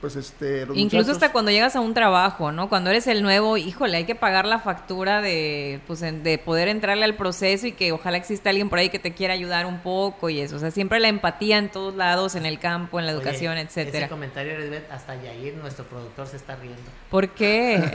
[0.00, 2.68] pues, este, los Incluso muchachos- hasta cuando llegas a un trabajo, ¿no?
[2.68, 6.68] Cuando eres el nuevo, híjole, hay que pagar la factura de, pues, en- de poder
[6.68, 9.80] entrarle al proceso y que ojalá exista alguien por ahí que te quiera ayudar un
[9.80, 10.56] poco y eso.
[10.56, 13.62] O sea, siempre la empatía en todos lados, en el campo, en la educación, Oye,
[13.62, 14.06] etcétera.
[14.06, 16.78] Ese comentario, Elizabeth, hasta Yair, nuestro productor, se está riendo.
[17.10, 17.78] ¿Por qué?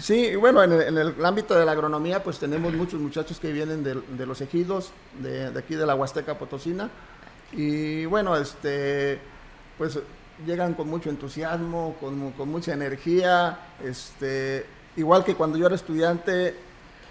[0.00, 3.40] Sí, y bueno, en el, en el ámbito de la agronomía, pues tenemos muchos muchachos
[3.40, 6.90] que vienen de, de los ejidos, de, de aquí de la Huasteca Potosina,
[7.52, 9.18] y bueno, este,
[9.78, 9.98] pues
[10.44, 16.54] llegan con mucho entusiasmo, con, con mucha energía, este, igual que cuando yo era estudiante,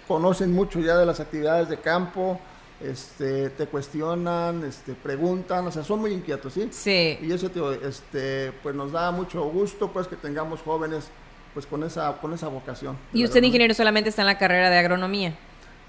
[0.06, 2.40] conocen mucho ya de las actividades de campo,
[2.80, 6.68] este, te cuestionan, este, preguntan, o sea, son muy inquietos, ¿sí?
[6.70, 7.18] Sí.
[7.22, 11.08] Y eso, tío, este, pues nos da mucho gusto, pues, que tengamos jóvenes,
[11.54, 12.96] pues, con esa, con esa vocación.
[13.12, 15.34] y usted, ingeniero, solamente está en la carrera de agronomía.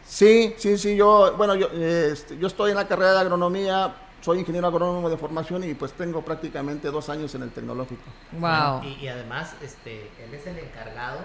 [0.06, 4.40] Sí, sí, sí, yo, bueno, yo, este, yo estoy en la carrera de agronomía, soy
[4.40, 8.02] ingeniero agrónomo de formación y pues tengo prácticamente dos años en el tecnológico.
[8.34, 8.40] Wow.
[8.42, 11.20] Bueno, y, y además, este, él es el encargado,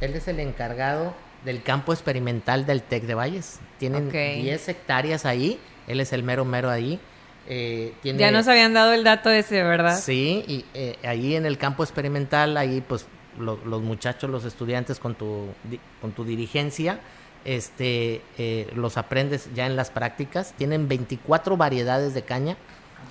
[0.00, 3.60] él es el encargado del campo experimental del TEC de Valles.
[3.78, 4.12] Tienen Ok.
[4.12, 7.00] 10 hectáreas ahí, él es el mero mero ahí.
[7.48, 9.98] Eh, tiene, Ya nos habían dado el dato ese, ¿verdad?
[9.98, 13.06] Sí, y eh, ahí en el campo experimental, ahí pues
[13.38, 17.00] lo- los muchachos, los estudiantes con tu, di- con tu dirigencia,
[17.44, 20.54] este, eh, los aprendes ya en las prácticas.
[20.56, 22.56] Tienen 24 variedades de caña.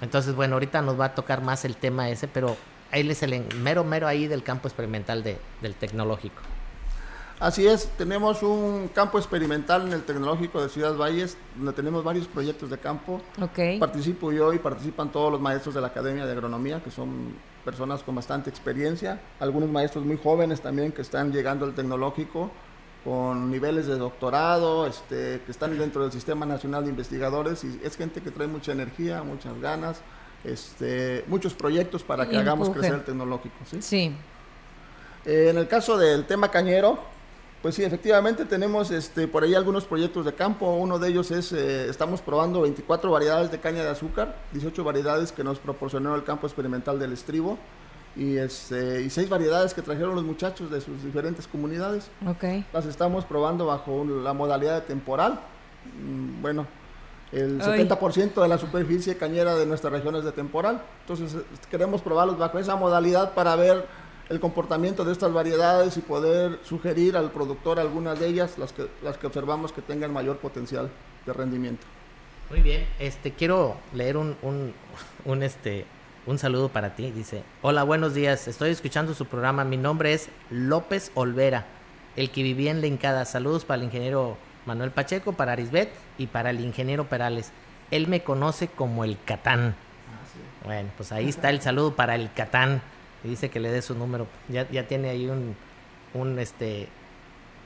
[0.01, 2.55] Entonces, bueno, ahorita nos va a tocar más el tema ese, pero
[2.91, 6.41] él es el mero mero ahí del campo experimental de, del tecnológico.
[7.39, 12.27] Así es, tenemos un campo experimental en el tecnológico de Ciudad Valles, donde tenemos varios
[12.27, 13.21] proyectos de campo.
[13.41, 13.79] Ok.
[13.79, 18.03] Participo yo y participan todos los maestros de la Academia de Agronomía, que son personas
[18.03, 22.51] con bastante experiencia, algunos maestros muy jóvenes también que están llegando al tecnológico
[23.03, 27.95] con niveles de doctorado, este, que están dentro del Sistema Nacional de Investigadores y es
[27.95, 30.01] gente que trae mucha energía, muchas ganas,
[30.43, 33.55] este, muchos proyectos para que hagamos crecer el tecnológico.
[33.65, 33.81] ¿sí?
[33.81, 34.15] Sí.
[35.25, 36.99] Eh, en el caso del tema cañero,
[37.61, 40.75] pues sí, efectivamente tenemos este, por ahí algunos proyectos de campo.
[40.75, 45.31] Uno de ellos es, eh, estamos probando 24 variedades de caña de azúcar, 18 variedades
[45.31, 47.57] que nos proporcionó el campo experimental del estribo
[48.15, 52.09] y, este, y 6 variedades que trajeron los muchachos de sus diferentes comunidades.
[52.27, 52.43] Ok.
[52.73, 55.39] Las estamos probando bajo un- la modalidad de temporal.
[56.01, 56.65] Mm, Bueno,
[57.31, 57.67] el Ay.
[57.67, 60.81] 70% de la superficie cañera de nuestra región es de temporal.
[61.01, 61.35] Entonces
[61.69, 63.85] queremos probarlos bajo esa modalidad para ver
[64.29, 68.87] el comportamiento de estas variedades y poder sugerir al productor algunas de ellas, las que,
[69.03, 70.89] las que observamos que tengan mayor potencial
[71.25, 71.85] de rendimiento.
[72.49, 74.73] Muy bien, este quiero leer un, un,
[75.25, 75.85] un, este
[76.25, 77.11] un saludo para ti.
[77.11, 78.47] Dice, hola, buenos días.
[78.47, 79.63] Estoy escuchando su programa.
[79.63, 81.65] Mi nombre es López Olvera,
[82.15, 83.25] el que vivía en Lencada.
[83.25, 87.51] Saludos para el ingeniero Manuel Pacheco, para Arisbet y para el ingeniero Perales.
[87.91, 89.75] Él me conoce como el Catán.
[90.63, 92.81] Bueno, pues ahí está el saludo para el Catán.
[93.23, 94.27] Y dice que le dé su número.
[94.47, 95.55] Ya, ya tiene ahí un,
[96.13, 96.87] un este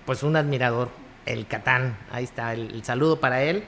[0.05, 0.89] pues un admirador,
[1.25, 1.97] el Catán.
[2.11, 3.63] Ahí está el, el saludo para él.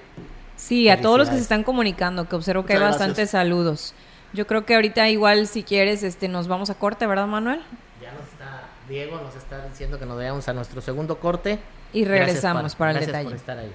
[0.56, 3.32] Sí, a todos los que se están comunicando, que observo que hay bastantes gracias.
[3.32, 3.93] saludos.
[4.36, 7.62] Yo creo que ahorita igual si quieres este nos vamos a corte, ¿verdad, Manuel?
[8.02, 11.58] Ya nos está, Diego nos está diciendo que nos vayamos a nuestro segundo corte.
[11.93, 13.30] Y regresamos para el gracias detalle.
[13.30, 13.71] por estar ahí.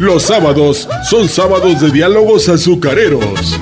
[0.00, 3.56] Los sábados son sábados de diálogos azucareros.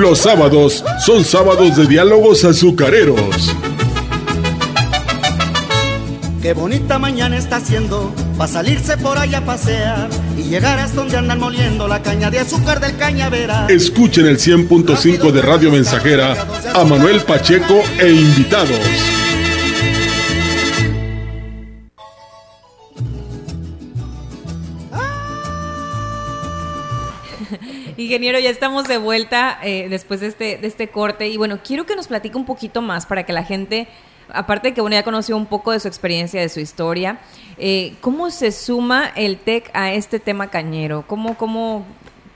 [0.00, 3.54] Los sábados son sábados de diálogos azucareros.
[6.40, 10.08] Qué bonita mañana está haciendo para salirse por allá a pasear
[10.38, 13.70] y llegar hasta donde andan moliendo la caña de azúcar del cañaveral.
[13.70, 16.34] Escuchen el 100.5 de Radio Mensajera
[16.72, 19.19] a Manuel Pacheco e invitados.
[28.10, 31.86] Ingeniero, ya estamos de vuelta eh, después de este, de este corte y bueno, quiero
[31.86, 33.86] que nos platique un poquito más para que la gente,
[34.30, 37.20] aparte de que bueno, ya conoció un poco de su experiencia, de su historia,
[37.56, 41.04] eh, ¿cómo se suma el TEC a este tema cañero?
[41.06, 41.86] ¿Cómo, cómo,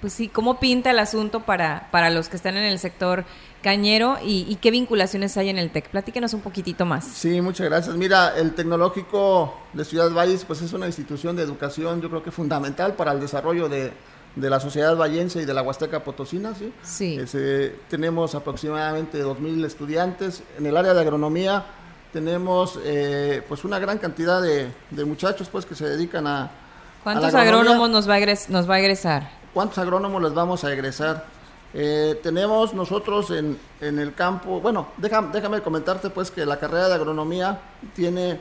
[0.01, 3.25] pues sí, cómo pinta el asunto para, para los que están en el sector
[3.61, 5.89] cañero y, qué vinculaciones hay en el TEC?
[5.89, 7.05] Platíquenos un poquitito más.
[7.05, 7.97] Sí, muchas gracias.
[7.97, 12.31] Mira, el Tecnológico de Ciudad Valles pues es una institución de educación yo creo que
[12.31, 13.93] fundamental para el desarrollo de
[14.37, 16.73] de la sociedad vallense y de la Huasteca Potosina, ¿sí?
[16.83, 17.19] Sí.
[17.89, 20.43] Tenemos aproximadamente 2.000 estudiantes.
[20.59, 21.65] En el área de agronomía
[22.13, 24.71] tenemos eh, pues una gran cantidad de,
[25.05, 26.51] muchachos pues que se dedican a...
[27.03, 29.31] ¿Cuántos agrónomos nos va, a nos va a egresar?
[29.53, 31.27] ¿Cuántos agrónomos les vamos a egresar?
[31.75, 36.89] Eh, tenemos nosotros en, en, el campo, bueno, déjame, déjame comentarte pues que la carrera
[36.89, 37.61] de agronomía
[37.97, 38.41] tiene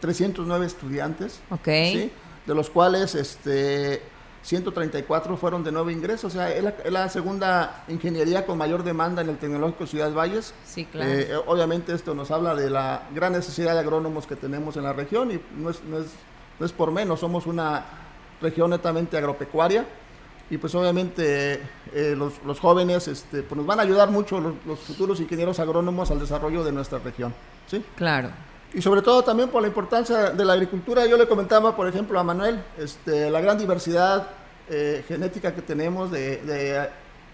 [0.00, 2.10] 309 estudiantes, okay.
[2.46, 4.02] de los cuales este,
[4.42, 9.28] 134 fueron de nuevo ingreso, o sea, es la, segunda ingeniería con mayor demanda en
[9.28, 10.54] el Tecnológico Ciudad Valles.
[10.64, 11.10] Sí, claro.
[11.10, 14.92] Eh, obviamente esto nos habla de la gran necesidad de agrónomos que tenemos en la
[14.92, 16.06] región y no es, no es,
[16.58, 17.84] no es por menos, somos una
[18.40, 19.84] región netamente agropecuaria
[20.48, 24.54] y pues obviamente eh, los, los, jóvenes este, pues nos van a ayudar mucho los,
[24.66, 27.32] los, futuros ingenieros agrónomos al desarrollo de nuestra región.
[27.68, 27.84] ¿sí?
[27.94, 28.30] Claro.
[28.72, 31.04] Y sobre todo también por la importancia de la agricultura.
[31.06, 34.28] Yo le comentaba, por ejemplo, a Manuel, este, la gran diversidad
[34.68, 36.36] eh, genética que tenemos de,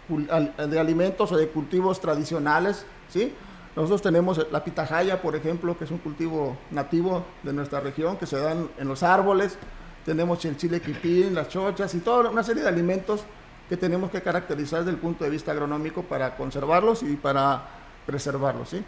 [0.09, 3.35] de, alimentos o de cultivos tradicionales, ¿sí?
[3.75, 8.25] Nosotros tenemos la pitahaya, por ejemplo, que es un cultivo nativo de nuestra región, que
[8.25, 9.59] se dan en los árboles.
[10.07, 13.25] Tenemos el chile quipín, las chochas y toda una serie de alimentos
[13.69, 17.69] que tenemos que caracterizar desde el punto de vista agronómico para conservarlos y para
[18.07, 18.83] preservarlos, ¿sí?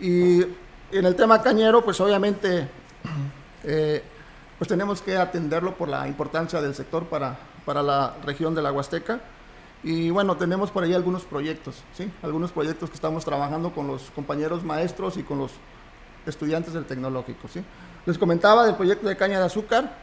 [0.00, 0.44] Y
[0.98, 2.68] en el tema cañero, pues obviamente
[3.64, 4.02] eh,
[4.58, 8.72] pues tenemos que atenderlo por la importancia del sector para, para la región de la
[8.72, 9.20] Huasteca.
[9.82, 12.10] Y bueno, tenemos por ahí algunos proyectos, ¿sí?
[12.22, 15.50] Algunos proyectos que estamos trabajando con los compañeros maestros y con los
[16.24, 17.62] estudiantes del tecnológico, ¿sí?
[18.06, 19.94] Les comentaba del proyecto de caña de azúcar,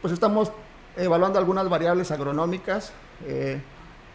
[0.00, 0.52] pues estamos
[0.96, 2.92] evaluando algunas variables agronómicas,
[3.26, 3.60] eh,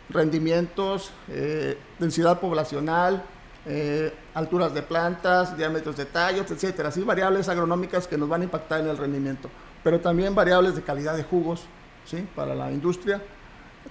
[0.09, 3.23] rendimientos, eh, densidad poblacional,
[3.67, 6.89] eh, alturas de plantas, diámetros de tallos, etcétera.
[6.89, 9.49] Así variables agronómicas que nos van a impactar en el rendimiento,
[9.83, 11.63] pero también variables de calidad de jugos,
[12.05, 12.27] ¿sí?
[12.35, 13.21] Para la industria.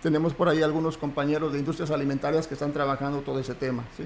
[0.01, 4.05] Tenemos por ahí algunos compañeros de industrias alimentarias que están trabajando todo ese tema, ¿sí?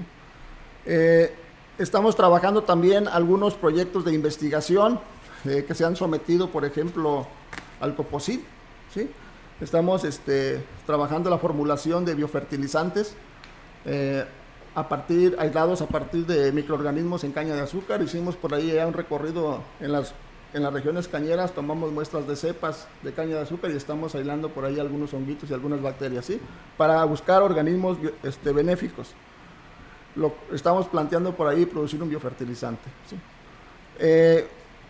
[0.85, 1.35] Eh,
[1.77, 4.99] estamos trabajando también algunos proyectos de investigación
[5.45, 7.27] eh, que se han sometido, por ejemplo,
[7.79, 8.41] al COPOSIT,
[8.91, 9.09] ¿sí?
[9.61, 13.13] Estamos este, trabajando la formulación de biofertilizantes
[14.75, 18.01] a partir, aislados a partir de microorganismos en caña de azúcar.
[18.01, 20.13] Hicimos por ahí ya un recorrido en las,
[20.53, 24.49] en las regiones cañeras, tomamos muestras de cepas de caña de azúcar y estamos aislando
[24.49, 26.39] por ahí algunos honguitos y algunas bacterias, ¿sí?
[26.77, 29.13] Para buscar organismos este, benéficos.
[30.15, 32.89] Lo estamos planteando por ahí producir un biofertilizante,
[33.99, 34.47] eh,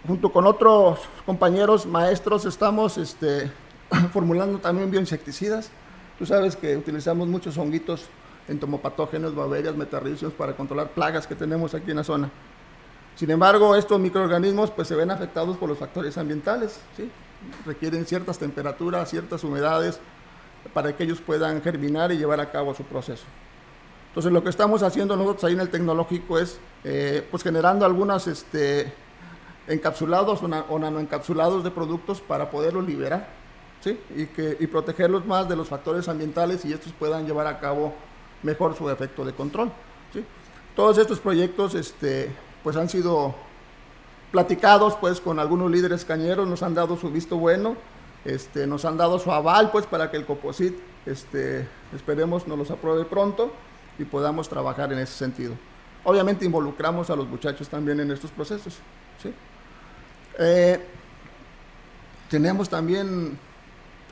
[0.07, 3.51] junto con otros compañeros maestros estamos este,
[4.13, 5.71] formulando también bioinsecticidas
[6.19, 8.03] Tú sabes que utilizamos muchos honguitos
[8.47, 12.29] entomopatógenos, bacterias, metarricios para controlar plagas que tenemos aquí en la zona.
[13.15, 17.11] Sin embargo, estos microorganismos pues se ven afectados por los factores ambientales, ¿sí?
[17.65, 19.99] Requieren ciertas temperaturas, ciertas humedades
[20.73, 23.25] para que ellos puedan germinar y llevar a cabo su proceso.
[24.09, 28.25] Entonces, lo que estamos haciendo nosotros ahí en el tecnológico es eh, pues generando algunos
[28.27, 28.91] este,
[29.67, 33.27] encapsulados o, nanoencapsulados de productos para poderlos liberar
[33.81, 33.99] ¿sí?
[34.15, 37.93] y, que, y protegerlos más de los factores ambientales y estos puedan llevar a cabo
[38.43, 39.71] mejor su efecto de control.
[40.75, 42.31] Todos estos proyectos este,
[42.63, 43.35] pues han sido
[44.31, 47.75] platicados pues con algunos líderes cañeros, nos han dado su visto bueno,
[48.23, 50.75] este, nos han dado su aval pues para que el COPOSIT
[51.05, 53.51] este, esperemos nos los apruebe pronto
[53.97, 55.53] y podamos trabajar en ese sentido.
[56.03, 58.77] Obviamente involucramos a los muchachos también en estos procesos.
[60.37, 60.79] Eh,
[62.29, 63.37] tenemos también,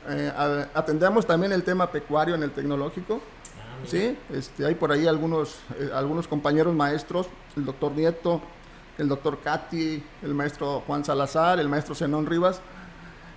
[0.08, 3.20] eh, atendemos también el tema pecuario en el tecnológico.
[3.86, 4.16] ¿Sí?
[4.32, 8.40] Este, hay por ahí algunos, eh, algunos compañeros maestros, el doctor Nieto,
[8.98, 12.60] el doctor Katy, el maestro Juan Salazar, el maestro Zenón Rivas,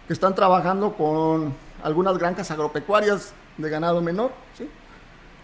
[0.07, 4.31] que están trabajando con algunas granjas agropecuarias de ganado menor.
[4.57, 4.67] ¿sí?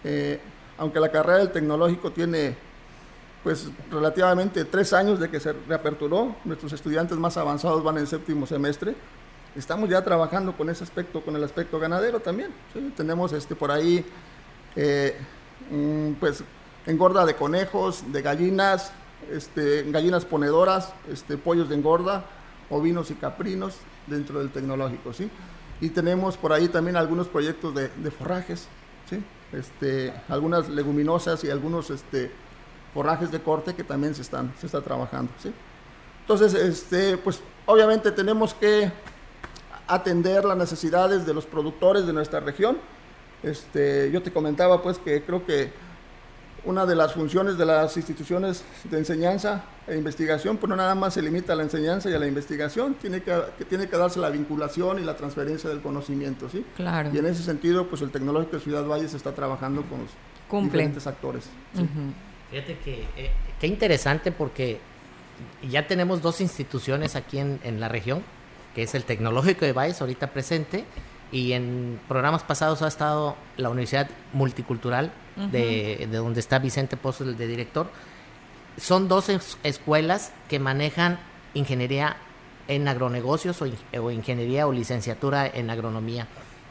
[0.04, 0.40] Eh,
[0.76, 2.56] aunque la carrera del tecnológico tiene
[3.42, 8.46] pues relativamente tres años de que se reaperturó, nuestros estudiantes más avanzados van en séptimo
[8.46, 8.94] semestre,
[9.56, 12.50] estamos ya trabajando con ese aspecto, con el aspecto ganadero también.
[12.96, 14.04] Tenemos este, por ahí
[14.80, 15.16] eh,
[15.72, 16.44] mm, pues
[16.86, 18.92] engorda de conejos, de gallinas,
[19.28, 22.24] este, gallinas ponedoras, este, pollos de engorda,
[22.70, 23.74] ovinos y caprinos
[24.06, 25.30] dentro del tecnológico, ¿sí?
[25.80, 28.68] Y tenemos por ahí también algunos proyectos de, forrajes,
[29.10, 29.20] ¿sí?
[29.52, 32.30] Este, algunas leguminosas y algunos este,
[32.94, 35.52] forrajes de corte que también se están se está trabajando, ¿sí?
[36.20, 38.92] Entonces, este, pues obviamente tenemos que
[39.88, 42.78] atender las necesidades de los productores de nuestra región,
[43.42, 45.70] este, yo te comentaba pues que creo que
[46.64, 51.14] una de las funciones de las instituciones de enseñanza e investigación, pues no nada más
[51.14, 53.34] se limita a la enseñanza y a la investigación, tiene que,
[53.68, 56.64] tiene que darse la vinculación y la transferencia del conocimiento, ¿sí?
[56.76, 57.10] Claro.
[57.12, 61.06] Y en ese sentido, pues el Tecnológico de Ciudad Valles está trabajando con los diferentes
[61.06, 61.48] actores.
[62.50, 63.30] Fíjate que eh,
[63.60, 64.80] qué interesante porque
[65.70, 68.22] ya tenemos dos instituciones aquí en, en la región,
[68.74, 70.84] que es el Tecnológico de Valles, ahorita presente,
[71.30, 77.36] y en programas pasados ha estado la Universidad Multicultural de, donde está Vicente Pozo, el
[77.36, 77.88] de director.
[78.76, 79.28] Son dos
[79.62, 81.18] escuelas que manejan
[81.54, 82.16] ingeniería
[82.66, 86.26] en agronegocios o, ingeniería o licenciatura en agronomía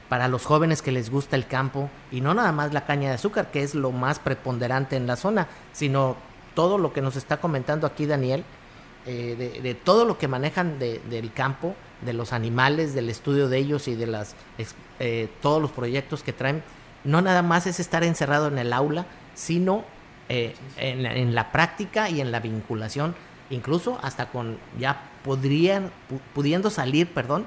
[0.10, 3.16] para los jóvenes que les gusta el campo y no nada más la caña de
[3.16, 6.16] azúcar, que es lo más preponderante en la zona, sino
[6.56, 8.44] todo lo que nos está comentando aquí Daniel,
[9.06, 13.88] eh, de, todo lo que manejan del campo de los animales, del estudio de ellos
[13.88, 14.36] y de las
[15.00, 16.64] eh, todos los proyectos que traen,
[17.04, 19.84] no nada más es estar encerrado en el aula, sino
[20.30, 23.16] eh, en, la práctica y en la vinculación,
[23.50, 25.92] incluso hasta con ya podrían,
[26.34, 27.46] pudiendo salir, perdón,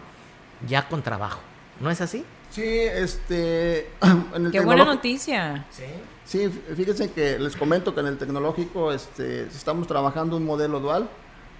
[0.67, 1.41] ya con trabajo.
[1.81, 2.25] ¿No es así?
[2.51, 3.91] Sí, este...
[4.53, 5.67] Qué buena noticia.
[5.71, 5.85] Sí.
[6.31, 11.11] Sí, fíjense que les comento que en el tecnológico este, estamos trabajando un modelo dual,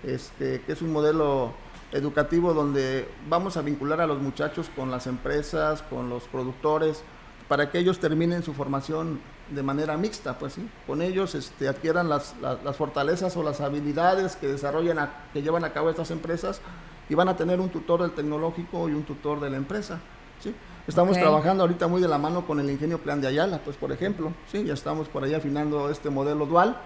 [0.05, 1.53] este, que es un modelo
[1.93, 7.03] educativo donde vamos a vincular a los muchachos con las empresas, con los productores,
[7.49, 9.21] para que ellos terminen su formación
[9.51, 14.37] de manera mixta, pues sí, con ellos este, adquieran las, las, fortalezas o las habilidades
[14.37, 16.61] que desarrollan, que llevan a cabo estas empresas
[17.09, 19.99] y van a tener un tutor del tecnológico y un tutor de la empresa,
[20.41, 20.55] ¿sí?
[20.87, 23.93] Estamos trabajando ahorita muy de la mano con el ingenio Plan de Ayala, pues por
[23.93, 26.77] ejemplo, sí, ya estamos por ahí afinando este modelo dual,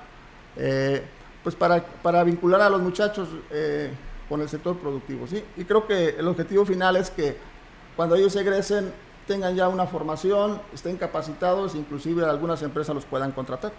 [0.57, 1.05] eh,
[1.43, 3.93] pues para, para vincular a los muchachos eh,
[4.29, 5.27] con el sector productivo.
[5.27, 5.43] ¿sí?
[5.57, 7.37] Y creo que el objetivo final es que
[7.97, 8.93] cuando ellos egresen
[9.27, 13.73] tengan ya una formación, estén capacitados, inclusive algunas empresas los puedan contratar.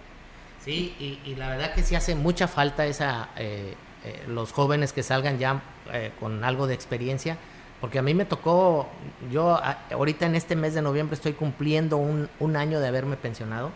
[0.64, 5.04] Sí, y, la verdad que sí hace mucha falta esa, eh, eh, los jóvenes que
[5.04, 5.62] salgan ya
[5.94, 7.38] eh, con algo de experiencia,
[7.80, 8.88] porque a mí me tocó,
[9.32, 9.60] yo
[9.92, 13.70] ahorita en este mes de noviembre estoy cumpliendo un, un año de haberme pensionado,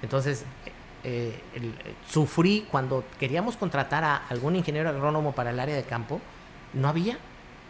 [0.00, 0.44] entonces
[1.04, 1.40] eh,
[2.08, 6.20] sufrí cuando queríamos contratar a algún ingeniero agrónomo para el área de campo,
[6.72, 7.18] no había,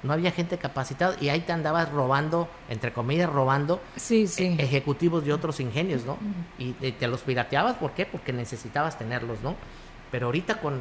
[0.03, 4.57] no había gente capacitada y ahí te andabas robando, entre comillas, robando sí, sí.
[4.59, 6.17] E-, ejecutivos de otros ingenios, ¿no?
[6.59, 8.07] Y, te los pirateabas, ¿por qué?
[8.07, 9.57] Porque necesitabas tenerlos, ¿no?
[10.11, 10.81] Pero ahorita con,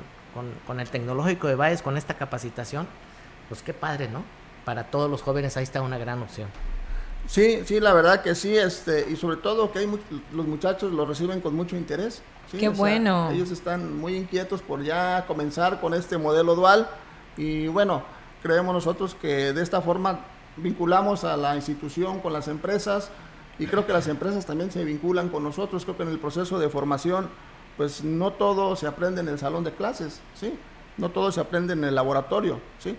[0.66, 2.88] con, el tecnológico de Baez, con esta capacitación,
[3.50, 4.24] pues qué padre, ¿no?
[4.64, 6.50] Para todos los jóvenes ahí está una gran opción.
[7.26, 10.00] Sí, sí, la verdad que sí, este, y sobre todo que hay
[10.34, 12.22] los muchachos lo reciben con mucho interés.
[12.52, 13.30] Qué bueno.
[13.32, 16.88] ellos están muy inquietos por ya comenzar con este modelo dual
[17.36, 18.04] y bueno,
[18.42, 20.22] creemos nosotros que de esta forma
[20.56, 23.12] vinculamos a la institución con las empresas
[23.60, 25.84] y creo que las empresas también se vinculan con nosotros.
[25.84, 27.30] Creo que en el proceso de formación,
[27.76, 30.54] pues no todo se aprende en el salón de clases, ¿sí?
[30.98, 32.96] No todo se aprende en el laboratorio, ¿sí?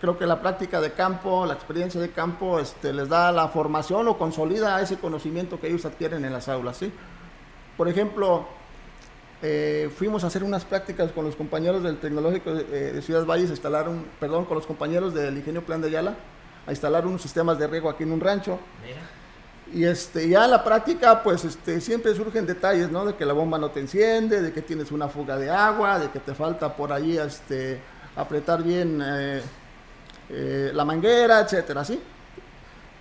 [0.00, 4.06] Creo que la práctica de campo, la experiencia de campo, este, les da la formación
[4.06, 6.92] o consolida ese conocimiento que ellos adquieren en las aulas, ¿sí?
[7.76, 8.46] Por ejemplo,
[9.42, 13.26] eh, fuimos a hacer unas prácticas con los compañeros del Tecnológico de, eh, de Ciudad
[13.26, 16.14] Valles, a instalar un, perdón, con los compañeros del Ingenio Plan de Ayala,
[16.64, 18.60] a instalar unos sistemas de riego aquí en un rancho.
[19.74, 23.04] Y este, ya en la práctica, pues este, siempre surgen detalles, ¿no?
[23.06, 26.10] De que la bomba no te enciende, de que tienes una fuga de agua, de
[26.10, 27.80] que te falta por ahí este,
[28.14, 29.42] apretar bien eh,
[30.32, 32.00] eh, la manguera, etcétera, ¿sí?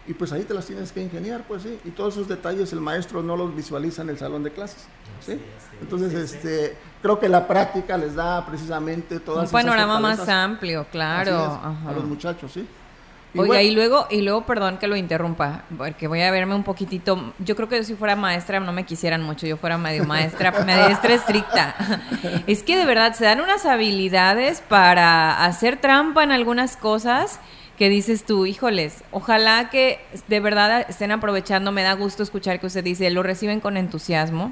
[0.07, 1.79] Y pues ahí te las tienes que ingeniar, pues sí.
[1.85, 4.85] Y todos esos detalles el maestro no los visualiza en el salón de clases,
[5.25, 5.39] ¿sí?
[5.79, 10.85] Entonces, este, creo que la práctica les da precisamente todas Un esas panorama más amplio,
[10.91, 11.31] claro.
[11.31, 11.89] Es, ajá.
[11.89, 12.67] a los muchachos, ¿sí?
[13.33, 16.63] Oiga, bueno, y luego, y luego, perdón que lo interrumpa, porque voy a verme un
[16.63, 17.33] poquitito.
[17.39, 20.51] Yo creo que yo si fuera maestra no me quisieran mucho, yo fuera medio maestra,
[20.65, 21.75] maestra estricta.
[22.45, 27.39] Es que de verdad se dan unas habilidades para hacer trampa en algunas cosas
[27.77, 32.67] que dices tú, híjoles, ojalá que de verdad estén aprovechando, me da gusto escuchar que
[32.67, 34.51] usted dice, lo reciben con entusiasmo.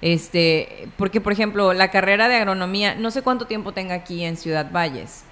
[0.00, 4.36] Este, porque por ejemplo, la carrera de agronomía, no sé cuánto tiempo tenga aquí en
[4.36, 5.24] Ciudad Valles.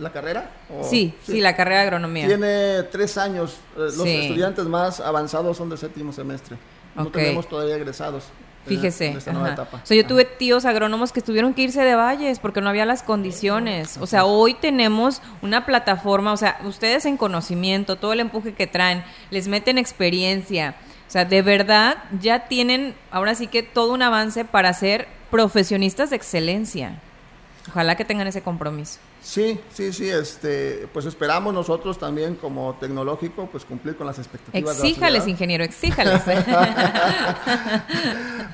[0.00, 0.50] ¿La carrera?
[0.70, 2.26] ¿O- Sí, sí, la carrera de agronomía.
[2.26, 3.58] Tiene tres años.
[3.76, 4.08] eh, los Sí.
[4.22, 6.56] estudiantes más avanzados son de séptimo semestre.
[6.94, 8.24] No tenemos todavía egresados.
[8.66, 9.08] Fíjese.
[9.08, 9.82] En esta nueva etapa.
[9.88, 13.96] Yo tuve tíos agrónomos que tuvieron que irse de valles porque no había las condiciones.
[13.98, 18.66] O sea, hoy tenemos una plataforma, o sea, ustedes en conocimiento, todo el empuje que
[18.66, 20.74] traen, les meten experiencia.
[21.08, 26.10] O sea, de verdad ya tienen ahora sí que todo un avance para ser profesionistas
[26.10, 27.00] de excelencia.
[27.70, 28.98] Ojalá que tengan ese compromiso.
[29.22, 30.08] Sí, sí, sí.
[30.08, 34.76] Este, pues esperamos nosotros también como tecnológico pues cumplir con las expectativas.
[34.76, 36.22] de la Exíjales, ingeniero, exíjales.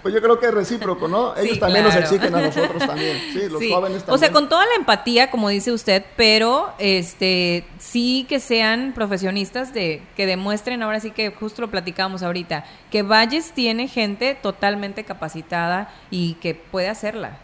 [0.02, 1.34] Pues yo creo que es recíproco, ¿no?
[1.36, 2.00] Ellos Sí, también claro.
[2.00, 3.18] nos exigen a nosotros también.
[3.32, 3.72] Sí, los Sí.
[3.72, 4.14] jóvenes también.
[4.14, 9.74] O sea, con toda la empatía, como dice usted, pero este sí que sean profesionistas
[9.74, 15.02] de que demuestren, ahora sí que justo lo platicamos ahorita, que Valles tiene gente totalmente
[15.04, 17.38] capacitada y que puede hacerla.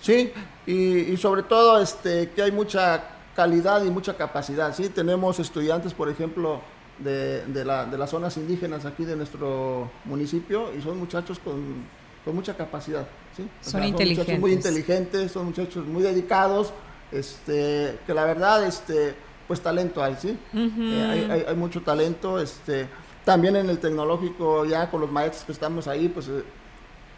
[0.00, 0.32] Sí,
[0.66, 0.72] y,
[1.12, 3.02] y sobre todo este, que hay mucha
[3.36, 4.74] calidad y mucha capacidad.
[4.74, 6.60] Sí, tenemos estudiantes, por ejemplo,
[6.98, 11.84] de, de, la- de las zonas indígenas aquí de nuestro municipio y son muchachos con,
[12.24, 13.06] con mucha capacidad.
[13.36, 13.42] ¿sí?
[13.42, 15.32] O Son muchachos muy inteligentes.
[15.32, 16.72] son muchachos muy dedicados,
[17.12, 19.14] este, que la verdad, este,
[19.48, 20.36] pues talento hay, ¿sí?
[20.54, 22.38] Eh, hay, hay- hay mucho talento.
[22.40, 22.86] Este,
[23.24, 26.42] también en el tecnológico, ya con los maestros que estamos ahí, pues eh,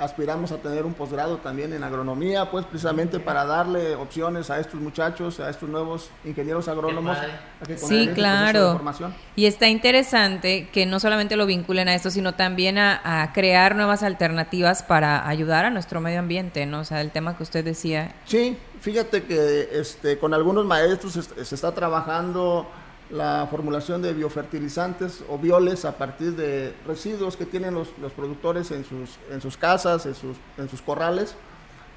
[0.02, 4.80] aspiramos a tener un posgrado también en agronomía, pues precisamente para darle opciones a estos
[4.80, 7.16] muchachos, a estos nuevos ingenieros agrónomos.
[7.16, 8.72] a que Sí, este claro.
[8.72, 9.14] formación.
[9.36, 13.76] Y está interesante que no solamente lo vinculen a esto, sino también a, a crear
[13.76, 16.80] nuevas alternativas para ayudar a nuestro medio ambiente, ¿no?
[16.80, 18.14] O sea, el tema que usted decía.
[18.24, 22.66] Sí, fíjate que este, con algunos maestros se, se está trabajando
[23.12, 28.70] la formulación de biofertilizantes o bioles a partir de residuos que tienen los, los productores
[28.70, 31.34] en sus, en sus casas, en sus, en sus corrales,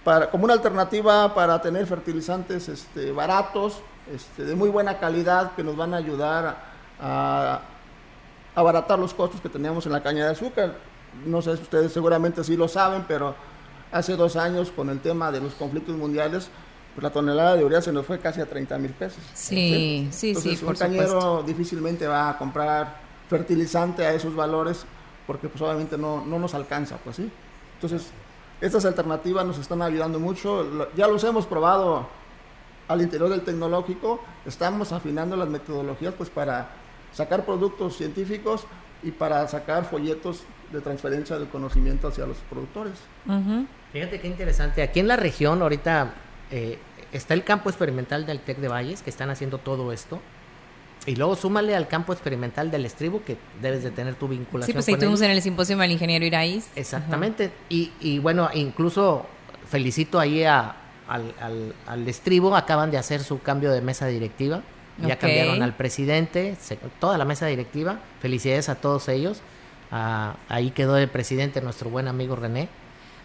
[0.03, 3.79] para, como una alternativa para tener fertilizantes este, baratos,
[4.13, 6.57] este, de muy buena calidad, que nos van a ayudar
[6.99, 7.61] a, a
[8.53, 10.75] abaratar los costos que teníamos en la caña de azúcar.
[11.25, 13.35] No sé si ustedes seguramente sí lo saben, pero
[13.89, 16.49] hace dos años con el tema de los conflictos mundiales,
[16.95, 19.19] pues la tonelada de urea se nos fue casi a 30 mil pesos.
[19.33, 21.43] Sí, sí, Entonces, sí, un por cañero supuesto.
[21.43, 22.97] difícilmente va a comprar
[23.29, 24.85] fertilizante a esos valores
[25.27, 27.29] porque pues obviamente no, no nos alcanza, pues sí.
[27.75, 28.07] Entonces,
[28.61, 30.63] estas alternativas nos están ayudando mucho.
[30.63, 32.07] Lo- Ya los hemos probado
[32.87, 34.23] al interior del tecnológico.
[34.45, 36.69] Estamos afinando las metodologías pues para
[37.11, 38.65] sacar productos científicos
[39.03, 42.93] y para sacar folletos de transferencia del conocimiento hacia los productores.
[43.91, 44.81] Fíjate qué interesante.
[44.81, 46.13] Aquí en la región ahorita
[46.51, 46.77] eh,
[47.11, 50.19] está el campo experimental del TEC de Valles, que están haciendo todo esto.
[51.07, 54.73] Y luego súmale al campo experimental del estribo, que debes de tener tu vinculación Sí,
[54.73, 56.67] pues ahí tuvimos en el simposio al ingeniero Iraíz.
[56.75, 57.51] Exactamente.
[57.69, 59.25] Y, y bueno, incluso
[59.69, 60.75] felicito ahí a-
[61.07, 64.61] al, al- al estribo, acaban de hacer su cambio de mesa directiva.
[64.97, 67.99] Ya cambiaron al presidente, se- toda la mesa directiva.
[68.21, 69.41] Felicidades a todos ellos.
[69.91, 72.67] Ah, ahí quedó el presidente, nuestro buen amigo René.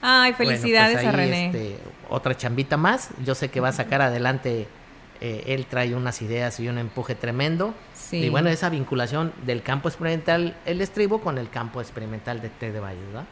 [0.02, 1.46] Ay, Bueno, pues felicidades a René.
[1.46, 1.76] este,
[2.08, 3.10] otra chambita más.
[3.24, 4.66] Yo sé que va a sacar adelante.
[5.22, 7.74] eh, él trae unas ideas y un empuje tremendo.
[7.92, 8.16] Sí.
[8.24, 12.72] Y bueno, esa vinculación del campo experimental, el estribo, con el campo experimental de T
[12.72, 13.24] de Valle, ¿verdad?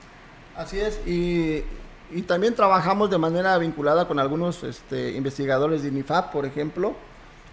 [0.54, 1.62] Así es, y,
[2.10, 6.94] y también trabajamos de manera vinculada con algunos este, investigadores de INIFAP, por ejemplo,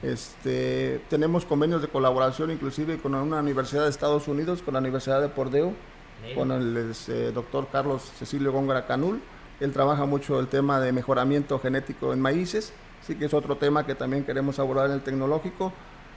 [0.04, 5.22] Este, tenemos convenios de colaboración inclusive con una universidad de Estados Unidos, con la Universidad
[5.22, 5.74] de Pordeo,
[6.34, 9.22] con el este, doctor Carlos Cecilio Góngora Canul.
[9.60, 12.74] Él trabaja mucho el tema de mejoramiento genético en maíces,
[13.06, 15.72] sí que es otro tema que también queremos abordar en el tecnológico,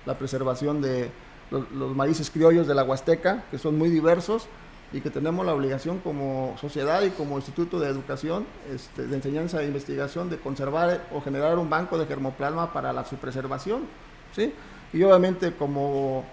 [0.06, 1.10] la preservación de
[1.50, 4.48] los, los maíces criollos de la Huasteca, que son muy diversos
[4.92, 9.62] y que tenemos la obligación como sociedad y como Instituto de Educación, este, de Enseñanza
[9.62, 13.82] e Investigación, de conservar o generar un banco de germoplasma para la su preservación,
[14.34, 14.52] ¿sí?
[14.92, 16.24] Y obviamente como,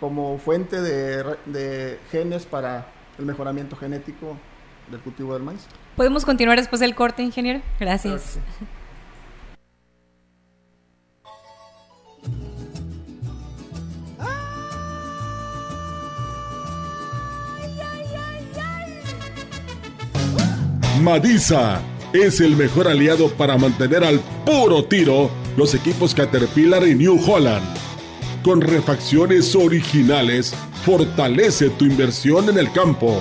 [0.00, 2.86] como fuente de, de genes para
[3.18, 4.36] el mejoramiento genético
[4.90, 5.66] del cultivo del maíz.
[5.96, 7.60] ¿Podemos continuar después del corte, ingeniero?
[7.78, 8.38] Gracias.
[21.02, 21.82] Madisa
[22.12, 27.81] es el mejor aliado para mantener al puro tiro los equipos Caterpillar y New Holland.
[28.42, 30.52] Con refacciones originales,
[30.84, 33.20] fortalece tu inversión en el campo.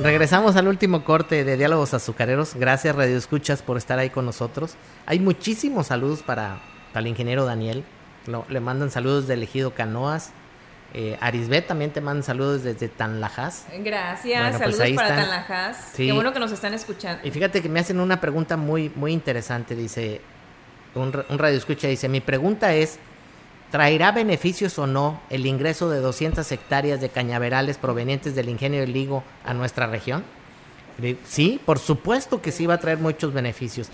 [0.00, 2.54] Regresamos al último corte de Diálogos Azucareros.
[2.54, 4.74] Gracias, Radio Escuchas, por estar ahí con nosotros.
[5.06, 6.58] Hay muchísimos saludos para,
[6.92, 7.82] para el ingeniero Daniel.
[8.26, 10.30] Lo- le mandan saludos del Ejido Canoas.
[10.92, 13.66] Eh, Arisbet también te mandan saludos desde Tanlajas.
[13.78, 15.24] Gracias, Bueno, pues saludos para están.
[15.30, 15.90] Tanlajas.
[15.94, 16.06] Sí.
[16.06, 17.26] Qué bueno que nos están escuchando.
[17.26, 19.74] Y fíjate que me hacen una pregunta muy, muy interesante.
[19.74, 20.20] Dice,
[20.94, 22.98] un, un radio escucha dice, mi pregunta es,
[23.70, 28.92] ¿traerá beneficios o no el ingreso de 200 hectáreas de cañaverales provenientes del ingenio del
[28.92, 30.24] Ligo a nuestra región?
[30.98, 33.88] Le- Sí, por supuesto que sí va a traer muchos beneficios.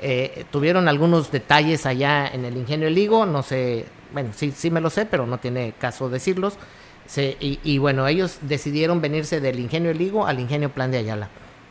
[0.00, 4.70] Eh, tuvieron algunos detalles allá en el ingenio del Ligo, no sé, bueno, sí, sí
[4.70, 6.56] me lo sé, pero no tiene caso decirlos.
[7.40, 11.28] Y bueno, ellos decidieron venirse del ingenio del Ligo al ingenio Plan de Ayala.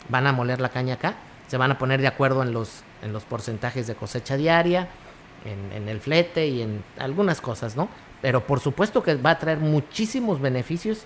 [0.10, 1.16] Van a moler la caña acá,
[1.48, 4.88] se van a poner de acuerdo en los, en los porcentajes de cosecha diaria,
[5.48, 7.90] en, el flete y en algunas cosas, ¿no?
[8.22, 11.06] Pero por supuesto que va a traer muchísimos beneficios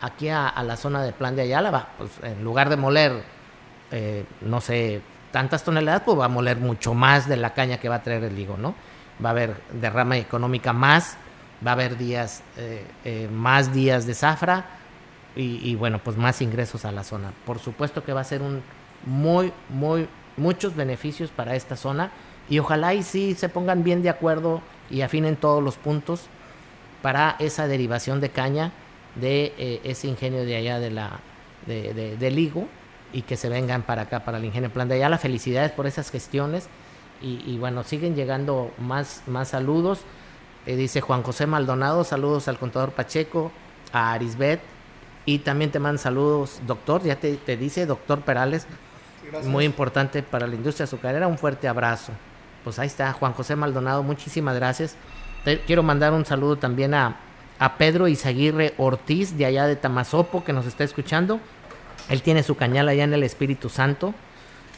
[0.00, 1.88] aquí a, la zona de Plan de Ayala.
[1.98, 3.22] Pues, en lugar de moler,
[3.90, 5.00] eh, no sé,
[5.32, 8.24] tantas toneladas, pues va a moler mucho más de la caña que va a traer
[8.24, 8.74] el higo, ¿no?
[9.24, 11.16] Va a haber derrama económica más,
[11.66, 14.64] va a haber días, eh, eh, más días de zafra
[15.36, 17.32] y, y, bueno, pues más ingresos a la zona.
[17.44, 18.62] Por supuesto que va a ser un
[19.04, 22.10] muy, muy, muchos beneficios para esta zona
[22.50, 26.22] y ojalá y sí se pongan bien de acuerdo y afinen todos los puntos
[27.00, 28.72] para esa derivación de caña
[29.14, 31.20] de eh, ese ingenio de allá de la
[31.66, 32.66] de, de- del Ligo
[33.12, 35.18] y que se vengan para acá para el ingenio Plan de Ayala.
[35.18, 36.68] Felicidades por esas gestiones
[37.22, 40.00] y, y bueno, siguen llegando más, más saludos.
[40.66, 43.50] Eh, dice Juan José Maldonado, saludos al contador Pacheco,
[43.92, 44.60] a Arisbet
[45.26, 48.66] y también te mandan saludos, doctor, ya te, te dice doctor Perales,
[49.44, 52.12] muy importante para la industria azucarera, un fuerte abrazo.
[52.64, 54.96] Pues ahí está, Juan José Maldonado, muchísimas gracias.
[55.44, 57.16] Te- quiero mandar un saludo también a,
[57.58, 61.40] a Pedro Izaguirre Ortiz, de allá de Tamazopo, que nos está escuchando.
[62.08, 64.12] Él tiene su cañal allá en el Espíritu Santo.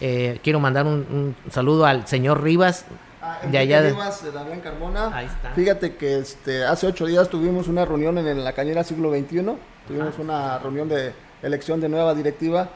[0.01, 2.85] Eh, quiero mandar un, un saludo al señor Rivas,
[3.25, 3.91] Ah, de allá de...
[3.91, 5.17] Rivas, de Damián Carmona.
[5.17, 5.53] Ahí está.
[5.53, 9.45] Fíjate que este, hace ocho días tuvimos una reunión en la cañera siglo XXI.
[9.87, 12.69] Tuvimos una reunión de elección de nueva directiva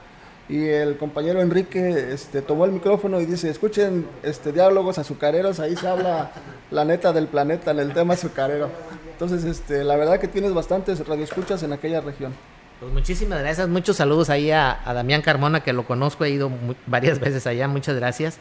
[0.48, 5.74] y el compañero Enrique este, tomó el micrófono y dice, escuchen este, diálogos azucareros, ahí
[5.76, 6.30] se habla
[6.70, 8.70] la neta del planeta en el tema azucarero.
[9.12, 12.32] Entonces, este, la verdad que tienes bastantes radioescuchas en aquella región.
[12.78, 16.50] Pues muchísimas gracias, muchos saludos ahí a, a Damián Carmona, que lo conozco, he ido
[16.86, 18.38] varias veces allá, muchas gracias.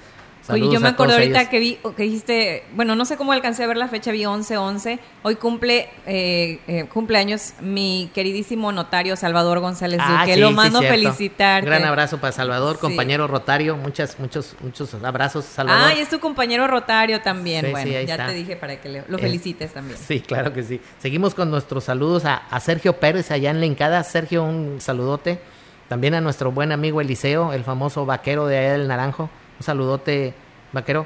[0.47, 1.49] Oye, Saludos yo me acuerdo ahorita ellos.
[1.49, 4.99] que vi, que dijiste, bueno, no sé cómo alcancé a ver la fecha, vi 11-11.
[5.23, 10.35] Hoy cumple eh, eh, cumpleaños mi queridísimo notario Salvador González Ah, Duque.
[10.35, 10.95] sí, Lo sí, mando cierto.
[10.99, 11.65] felicitar.
[11.65, 12.81] Gran abrazo para Salvador, Sí.
[12.81, 15.89] compañero Rotario, muchas, muchos, muchos abrazos, Salvador.
[15.91, 17.65] Ah, y es tu compañero Rotario también.
[17.65, 18.27] Sí, bueno, sí, ya está.
[18.27, 19.97] te dije para que lo Es- felicites también.
[19.97, 20.79] Sí, claro que sí.
[20.99, 24.03] Seguimos con nuestros saludos a, a Sergio Pérez allá en la Hincada.
[24.03, 25.39] Sergio, un saludote.
[25.87, 29.29] También a nuestro buen amigo Eliseo, el famoso vaquero de allá del Naranjo.
[29.59, 30.33] Un saludote,
[30.73, 31.05] vaquero.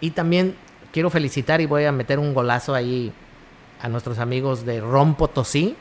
[0.00, 0.54] Y también
[0.92, 3.12] quiero felicitar y voy a meter un golazo ahí
[3.80, 5.76] a nuestros amigos de Ron Potosí.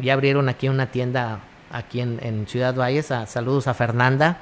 [0.00, 1.40] Ya abrieron aquí una tienda
[1.72, 3.10] aquí en, en Ciudad Valles.
[3.10, 4.38] A- saludos a Fernanda.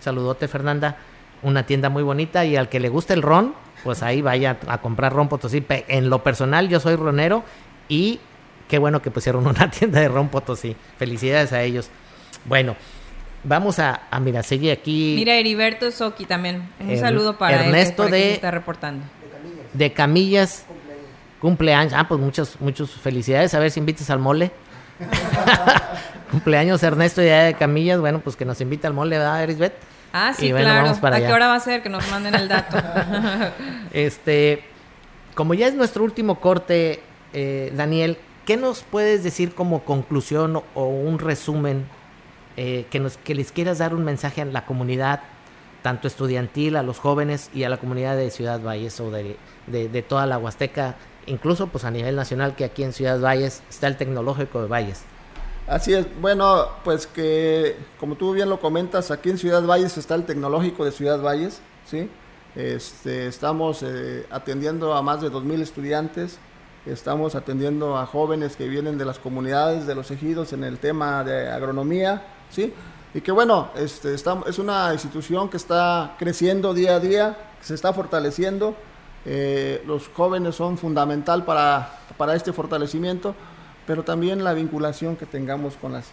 [0.00, 0.96] Saludote, Fernanda.
[1.42, 4.78] Una tienda muy bonita y al que le guste el ron, pues ahí vaya a
[4.80, 5.64] comprar ron Potosí.
[5.68, 7.42] En lo personal, yo soy ronero
[7.88, 8.20] y
[8.68, 10.76] qué bueno que pusieron una tienda de ron Potosí.
[10.98, 11.90] Felicidades a ellos.
[12.44, 12.76] Bueno,
[13.46, 16.68] vamos a, a mira, sigue aquí Mira, Heriberto Soki también.
[16.80, 19.04] Un saludo para Ernesto él, aquí de- se está reportando.
[19.72, 20.64] de Camillas.
[21.40, 21.92] Cumpleaños.
[21.94, 23.54] Ah, pues muchas, muchas felicidades.
[23.54, 24.50] A ver si invitas al mole.
[26.30, 28.00] Cumpleaños Ernesto ya de Camillas.
[28.00, 29.74] Bueno, pues que nos invita al mole, ¿verdad, Erisbet?
[30.12, 30.82] Ah, sí, Y bueno, claro.
[30.84, 31.26] vamos para ¿A allá.
[31.28, 31.82] qué hora va a ser?
[31.82, 32.76] Que nos manden el dato.
[33.92, 34.62] Este,
[35.34, 37.00] como ya es nuestro último corte,
[37.32, 41.86] eh, Daniel, ¿qué nos puedes decir como conclusión o, o un resumen
[42.56, 45.20] eh, que, nos, que les quieras dar un mensaje a la comunidad,
[45.82, 49.36] tanto estudiantil, a los jóvenes y a la comunidad de Ciudad Valles o de,
[49.66, 50.96] de- toda la Huasteca,
[51.26, 55.04] incluso pues a nivel nacional, que aquí en Ciudad Valles está el Tecnológico de Valles?
[55.68, 60.14] Así es, bueno, pues que como tú bien lo comentas, aquí en Ciudad Valles está
[60.14, 62.08] el tecnológico de Ciudad Valles, ¿sí?
[62.54, 66.38] Este, estamos eh, atendiendo a más de 2.000 estudiantes,
[66.86, 71.24] estamos atendiendo a jóvenes que vienen de las comunidades, de los ejidos en el tema
[71.24, 72.72] de agronomía, ¿sí?
[73.14, 77.66] Y que bueno, este, estamos, es una institución que está creciendo día a día, que
[77.66, 78.74] se está fortaleciendo,
[79.24, 83.34] eh, los jóvenes son fundamental para, para este fortalecimiento,
[83.86, 86.06] pero también la vinculación que tengamos con, las,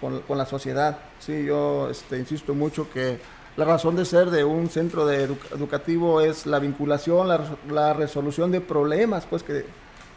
[0.00, 0.98] con, con la sociedad.
[1.20, 3.20] Sí, yo este, insisto mucho que
[3.56, 7.92] la razón de ser de un centro de edu- educativo es la vinculación, la, la
[7.92, 9.64] resolución de problemas pues, que,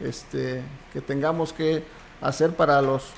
[0.00, 0.62] este,
[0.92, 1.84] que tengamos que
[2.20, 3.10] hacer para los,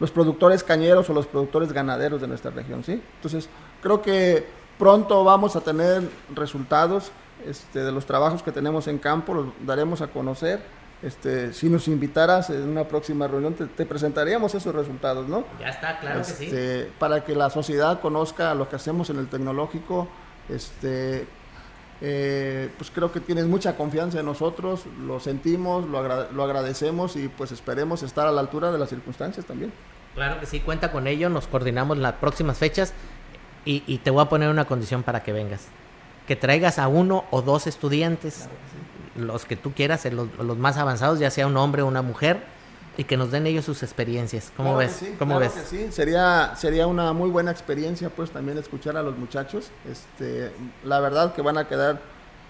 [0.00, 2.82] los productores cañeros o los productores ganaderos de nuestra región.
[2.82, 3.00] ¿sí?
[3.16, 3.48] Entonces,
[3.82, 4.46] creo que
[4.78, 6.02] pronto vamos a tener
[6.34, 7.12] resultados
[7.46, 10.60] este, de los trabajos que tenemos en campo, los daremos a conocer.
[11.02, 15.44] Este, si nos invitaras en una próxima reunión, te, te presentaríamos esos resultados, ¿no?
[15.58, 16.44] Ya está, claro que sí.
[16.46, 20.08] Este, Para que la sociedad conozca lo que hacemos en el tecnológico,
[20.50, 21.26] este,
[22.02, 27.16] eh, pues creo que tienes mucha confianza en nosotros, lo sentimos, lo, agra- lo agradecemos
[27.16, 29.72] y pues esperemos estar a la altura de las circunstancias también.
[30.14, 32.92] Claro que sí, cuenta con ello, nos coordinamos las próximas fechas
[33.64, 35.66] y, y te voy a poner una condición para que vengas.
[36.26, 38.48] Que traigas a uno o dos estudiantes,
[39.16, 42.42] los que tú quieras, los, los más avanzados, ya sea un hombre o una mujer,
[42.96, 44.52] y que nos den ellos sus experiencias.
[44.56, 44.96] ¿Cómo Claro ves?
[44.98, 45.64] sí, ¿Cómo claro ves?
[45.68, 49.70] sí, sería, sería una muy buena experiencia pues también escuchar a los muchachos.
[49.90, 50.50] Este,
[50.84, 52.00] la verdad que van a quedar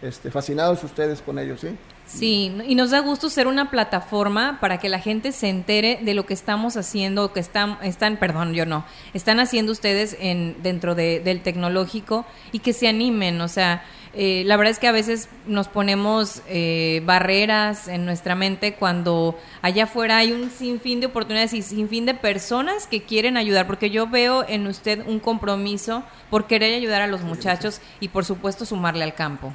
[0.03, 1.69] este, fascinados ustedes con ellos, ¿sí?
[2.07, 6.15] Sí, y nos da gusto ser una plataforma para que la gente se entere de
[6.15, 8.85] lo que estamos haciendo, que están, están perdón, yo no,
[9.15, 13.41] están haciendo ustedes en, dentro de- del tecnológico y que se animen.
[13.41, 18.35] O sea, eh, la verdad es que a veces nos ponemos eh, barreras en nuestra
[18.35, 23.37] mente cuando allá afuera hay un sinfín de oportunidades y sinfín de personas que quieren
[23.37, 28.09] ayudar, porque yo veo en usted un compromiso por querer ayudar a los muchachos y
[28.09, 29.55] por supuesto sumarle al campo.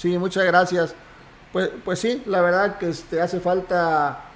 [0.00, 0.94] Sí, muchas gracias.
[1.52, 4.30] Pues, pues sí, la verdad que este, hace falta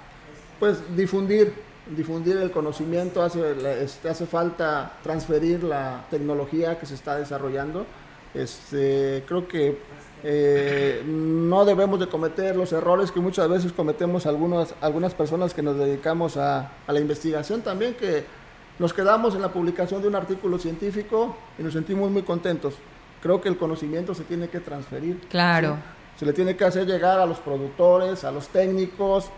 [0.59, 1.55] pues difundir,
[1.87, 3.41] difundir el conocimiento, hace,
[3.81, 7.87] este, hace falta transferir la tecnología que se está desarrollando.
[8.35, 9.79] Este, creo que
[10.23, 15.63] eh, no debemos de cometer los errores que muchas veces cometemos algunas, algunas personas que
[15.63, 18.23] nos dedicamos a la investigación también, que
[18.77, 22.75] nos quedamos en la publicación de un artículo científico y nos sentimos muy contentos.
[23.25, 25.19] Creo que el conocimiento se tiene que transferir.
[25.29, 25.77] Claro.
[25.77, 26.19] ¿sí?
[26.19, 29.31] Se le tiene que hacer llegar a los productores, a los técnicos,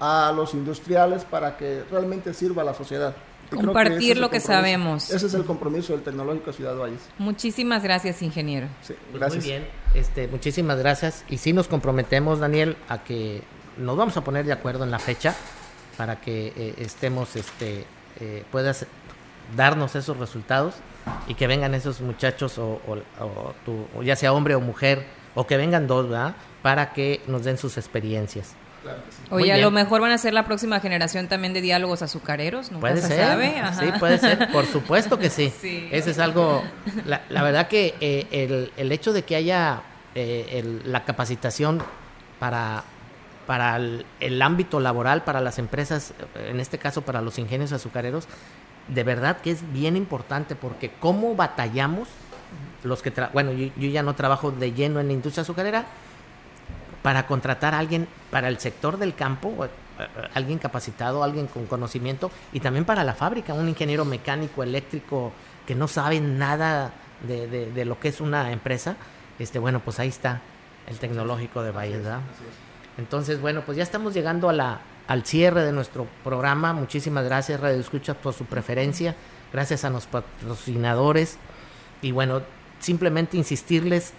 [0.00, 3.14] a los industriales para que realmente sirva a la sociedad.
[3.52, 5.10] Y Compartir lo que sabemos.
[5.10, 7.02] Ese es el compromiso del Tecnológico Ciudad Valles.
[7.18, 8.68] Muchísimas gracias, ingeniero.
[8.80, 9.44] Sí, Pues gracias.
[9.44, 11.22] Muy bien, este, muchísimas gracias.
[11.28, 13.42] Y sí nos comprometemos, Daniel, a que
[13.76, 15.34] nos vamos a poner de acuerdo en la fecha
[15.98, 17.84] para que eh, estemos, este,
[18.18, 18.86] eh, puedas
[19.54, 20.74] darnos esos resultados
[21.28, 25.04] y que vengan esos muchachos o, o- o tú, o ya sea hombre o mujer
[25.34, 26.34] o que vengan dos, ¿verdad?
[26.62, 28.54] Para que nos den sus experiencias.
[29.30, 32.78] Oye, a lo mejor van a ser la próxima generación también de diálogos azucareros, ¿no?
[32.78, 33.36] Puede ser,
[33.78, 35.52] sí, puede ser, por supuesto que sí.
[35.90, 36.62] Ese es algo,
[37.04, 39.82] la, la verdad que eh, el, el, hecho de que haya
[40.14, 41.82] eh, la capacitación
[42.38, 42.84] para,
[43.48, 48.28] para el, ámbito laboral, para las empresas, en este caso para los ingenios azucareros,
[48.88, 52.08] de verdad que es bien importante porque cómo batallamos
[52.84, 55.86] los que, bueno, yo, yo ya no trabajo de lleno en la industria azucarera,
[57.06, 59.68] para contratar a alguien para el sector del campo, eh,
[60.00, 65.32] eh, alguien capacitado, alguien con conocimiento, y también para la fábrica, un ingeniero mecánico, eléctrico,
[65.64, 66.90] que no sabe nada
[67.22, 68.96] de, de, lo que es una empresa,
[69.38, 70.40] este, bueno, pues ahí está
[70.88, 72.22] el tecnológico de Valle, ¿verdad?
[72.98, 76.72] Entonces, bueno, pues ya estamos llegando a la, al cierre de nuestro programa.
[76.72, 79.14] Muchísimas gracias, Radio Escucha, por su preferencia.
[79.52, 81.38] Gracias a los patrocinadores.
[82.02, 82.42] Y bueno,
[82.80, 84.12] simplemente insistirles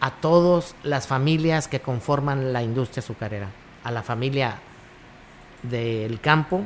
[0.00, 3.50] a todas las familias que conforman la industria azucarera,
[3.84, 4.58] a la familia
[5.62, 6.64] del campo,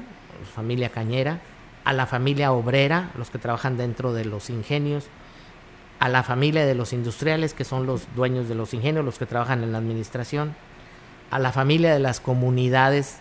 [0.55, 1.41] familia cañera,
[1.85, 5.09] a la familia obrera, los que trabajan dentro de los ingenios,
[6.01, 9.27] a la familia de los industriales, que son los dueños de los ingenios, los que
[9.27, 10.55] trabajan en la administración,
[11.31, 13.19] a la familia de las comunidades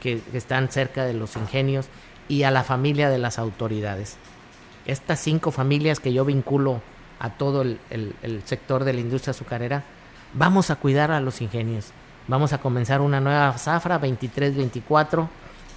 [0.00, 1.86] que, están cerca de los ingenios
[2.28, 4.16] y a la familia de las autoridades.
[4.86, 6.80] Estas cinco familias que yo vinculo
[7.18, 9.84] a todo el, sector de la industria azucarera,
[10.34, 11.92] vamos a cuidar a los ingenios.
[12.26, 15.28] Vamos a comenzar una nueva zafra 23-24.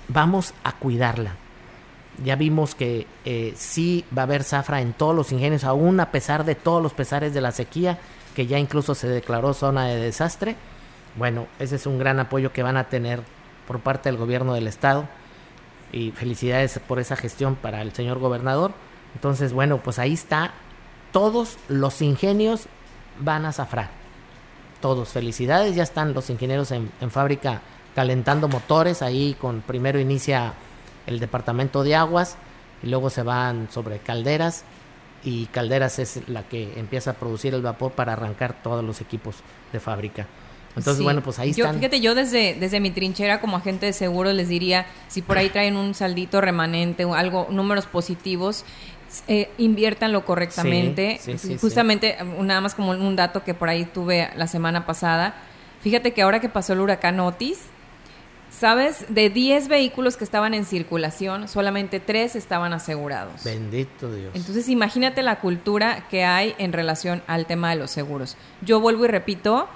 [0.07, 1.35] Vamos a cuidarla.
[2.23, 6.11] Ya vimos que eh, sí va a haber zafra en todos los ingenios, aún a
[6.11, 7.99] pesar de todos los pesares de la sequía,
[8.35, 10.55] que ya incluso se declaró zona de desastre.
[11.16, 13.22] Bueno, ese es un gran apoyo que van a tener
[13.68, 15.07] por parte del gobierno del estado.
[15.91, 18.72] Y felicidades por esa gestión para el señor gobernador.
[19.16, 20.53] Entonces, bueno, pues ahí está
[21.12, 22.68] todos los ingenios
[23.20, 23.89] van a zafrar.
[24.82, 27.62] Todos, felicidades, ya están los ingenieros en, fábrica
[27.93, 30.53] calentando motores, ahí con primero inicia
[31.05, 32.38] el departamento de aguas
[32.82, 34.64] y luego se van sobre calderas
[35.24, 39.36] y calderas es la que empieza a producir el vapor para arrancar todos los equipos
[39.72, 40.26] de fábrica.
[40.76, 44.32] Entonces, bueno, pues ahí yo, Fíjate, yo desde, desde mi trinchera como agente de seguro
[44.32, 48.63] les diría, si por ahí traen un saldito remanente, o algo, números positivos,
[49.28, 51.19] eh, inviértanlo correctamente.
[51.59, 55.36] Justamente, nada más como un dato que por ahí tuve la semana pasada.
[55.82, 57.59] Fíjate que ahora que pasó el huracán Otis,
[58.51, 59.05] ¿sabes?
[59.09, 63.43] De 10 vehículos que estaban en circulación, solamente 3 estaban asegurados.
[63.43, 64.32] Bendito Dios.
[64.36, 68.38] Entonces, imagínate la cultura que hay en relación al tema de los seguros.
[68.61, 69.67] Yo vuelvo y repito,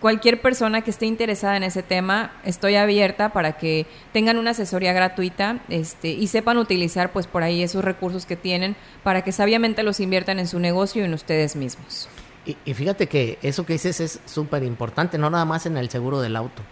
[0.00, 4.92] cualquier persona que esté interesada en ese tema, estoy abierta para que tengan una asesoría
[4.92, 9.82] gratuita este, y sepan utilizar pues por ahí esos recursos que tienen para que sabiamente
[9.82, 12.08] los inviertan en su negocio y en ustedes mismos.
[12.44, 15.90] Y, y fíjate que eso que dices es súper importante, no nada más en el
[15.90, 16.62] seguro del auto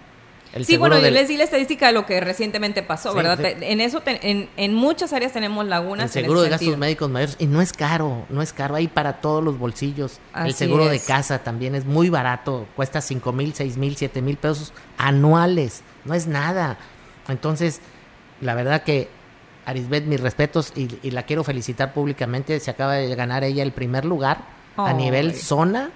[0.64, 3.40] sí, bueno, yo les di la estadística de lo que recientemente pasó, ¿verdad?
[3.44, 6.14] En eso, en, en, muchas áreas tenemos lagunas.
[6.16, 9.20] El seguro de gastos médicos mayores, y no es caro, no es caro, hay para
[9.20, 10.20] todos los bolsillos.
[10.34, 14.36] el seguro de casa también es muy barato, cuesta cinco mil, seis mil, siete mil
[14.36, 16.78] pesos anuales, no es nada.
[17.28, 17.80] Entonces,
[18.40, 19.08] la verdad que
[19.66, 24.04] Arisbet, mis respetos y, la quiero felicitar públicamente, se acaba de ganar ella el primer
[24.04, 24.44] lugar
[24.76, 25.90] a nivel zona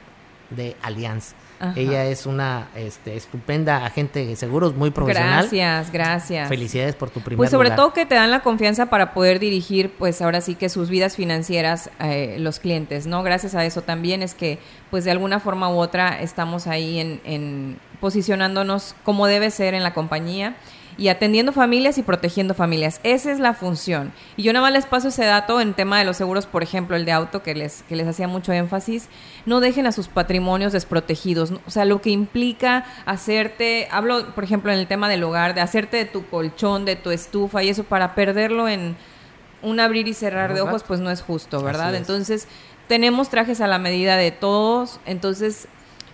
[0.50, 1.34] de Alianza.
[1.74, 5.40] Ella es una este, estupenda agente de seguros, muy profesional.
[5.40, 6.48] Gracias, gracias.
[6.48, 9.92] Felicidades por tu primer Pues sobre todo que te dan la confianza para poder dirigir,
[9.98, 13.22] pues ahora sí que sus vidas financieras, eh, los clientes, ¿no?
[13.22, 14.58] Gracias a eso también es que,
[14.90, 19.82] pues de alguna forma u otra, estamos ahí en, en posicionándonos como debe ser en
[19.82, 20.54] la compañía
[20.98, 23.00] y atendiendo familias y protegiendo familias.
[23.04, 24.12] Esa es la función.
[24.36, 26.96] Y yo nada más les paso ese dato en tema de los seguros, por ejemplo,
[26.96, 29.08] el de auto, que les, que les hacía mucho énfasis.
[29.46, 31.52] No dejen a sus patrimonios desprotegidos.
[31.66, 35.60] O sea, lo que implica hacerte, hablo, por ejemplo, en el tema del hogar, de
[35.60, 38.96] hacerte de tu colchón, de tu estufa y eso para perderlo en
[39.62, 41.94] un abrir y cerrar de ojos, pues no es justo, ¿verdad?
[41.94, 42.48] Entonces,
[42.88, 44.98] tenemos trajes a la medida de todos.
[45.06, 45.68] Entonces,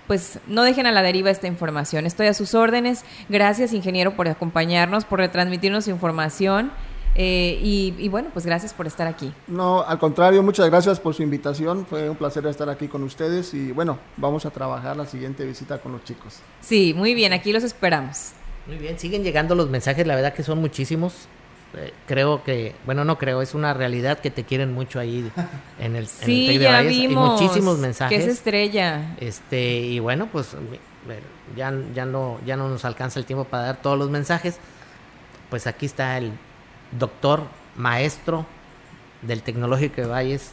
[0.07, 2.07] pues no dejen a la deriva esta información.
[2.07, 3.05] Estoy a sus órdenes.
[3.29, 6.73] Gracias, ingeniero, por acompañarnos, por retransmitirnos información.
[7.17, 9.33] Eh, y, bueno, pues gracias por estar aquí.
[9.47, 11.87] No, al contrario, muchas gracias por su invitación.
[11.87, 15.79] Fue un placer estar aquí con ustedes y bueno, vamos a trabajar la siguiente visita
[15.79, 16.41] con los chicos.
[16.61, 18.33] Sí, muy bien, aquí los esperamos.
[18.67, 21.29] Muy bien, siguen llegando los mensajes, la verdad que son muchísimos.
[21.77, 25.31] Eh, creo que, bueno, no creo, es una realidad que te quieren mucho ahí
[25.79, 28.17] en el, sí, en ya vimos muchísimos mensajes.
[28.17, 29.15] Que es estrella.
[29.19, 30.57] Este, y bueno, pues
[31.57, 34.59] ya, ya, no, ya no nos alcanza el tiempo para dar todos los mensajes.
[35.51, 36.33] Pues aquí está el
[36.99, 37.45] doctor,
[37.77, 38.47] maestro
[39.23, 40.53] del Tecnológico de Valles,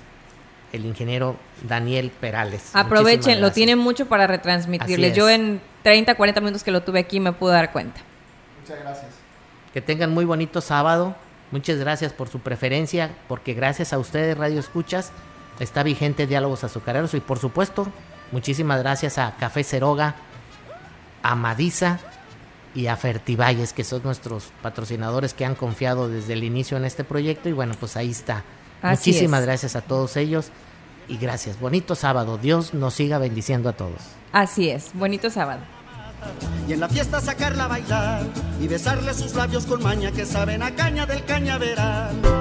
[0.73, 1.35] el ingeniero
[1.67, 2.71] Daniel Perales.
[2.73, 5.15] Aprovechen, lo tienen mucho para retransmitirles.
[5.15, 8.01] Yo en 30, 40 minutos que lo tuve aquí me pude dar cuenta.
[8.61, 9.20] Muchas gracias.
[9.73, 11.15] Que tengan muy bonito sábado.
[11.51, 15.11] Muchas gracias por su preferencia, porque gracias a ustedes, Radio Escuchas,
[15.59, 17.13] está vigente Diálogos Azucareros.
[17.13, 17.87] Y por supuesto,
[18.31, 20.15] muchísimas gracias a Café Ceroga,
[21.23, 21.99] a Madisa
[22.73, 27.03] y a Fertivalles, que son nuestros patrocinadores que han confiado desde el inicio en este
[27.03, 27.49] proyecto.
[27.49, 28.43] Y bueno, pues ahí está.
[28.81, 29.45] Así Muchísimas es.
[29.45, 30.51] gracias a todos ellos
[31.07, 31.59] y gracias.
[31.59, 32.37] Bonito sábado.
[32.37, 34.01] Dios nos siga bendiciendo a todos.
[34.31, 35.61] Así es, bonito sábado.
[36.67, 38.23] Y en la fiesta sacarla a bailar
[38.59, 42.40] y besarle sus labios con maña que saben a caña del cañaveral.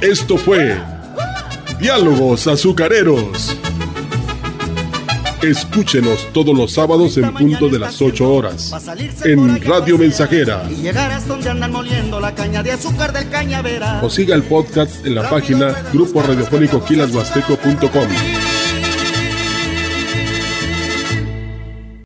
[0.00, 0.78] Esto fue
[1.78, 3.56] Diálogos Azucareros.
[5.42, 8.74] Escúchenos todos los sábados en punto de las 8 horas
[9.24, 14.04] en Radio Mensajera Y llegarás donde andan moliendo la caña de azúcar del cañaveral.
[14.04, 18.08] o siga el podcast en la página grupo radiofónico quilashuasteco.com.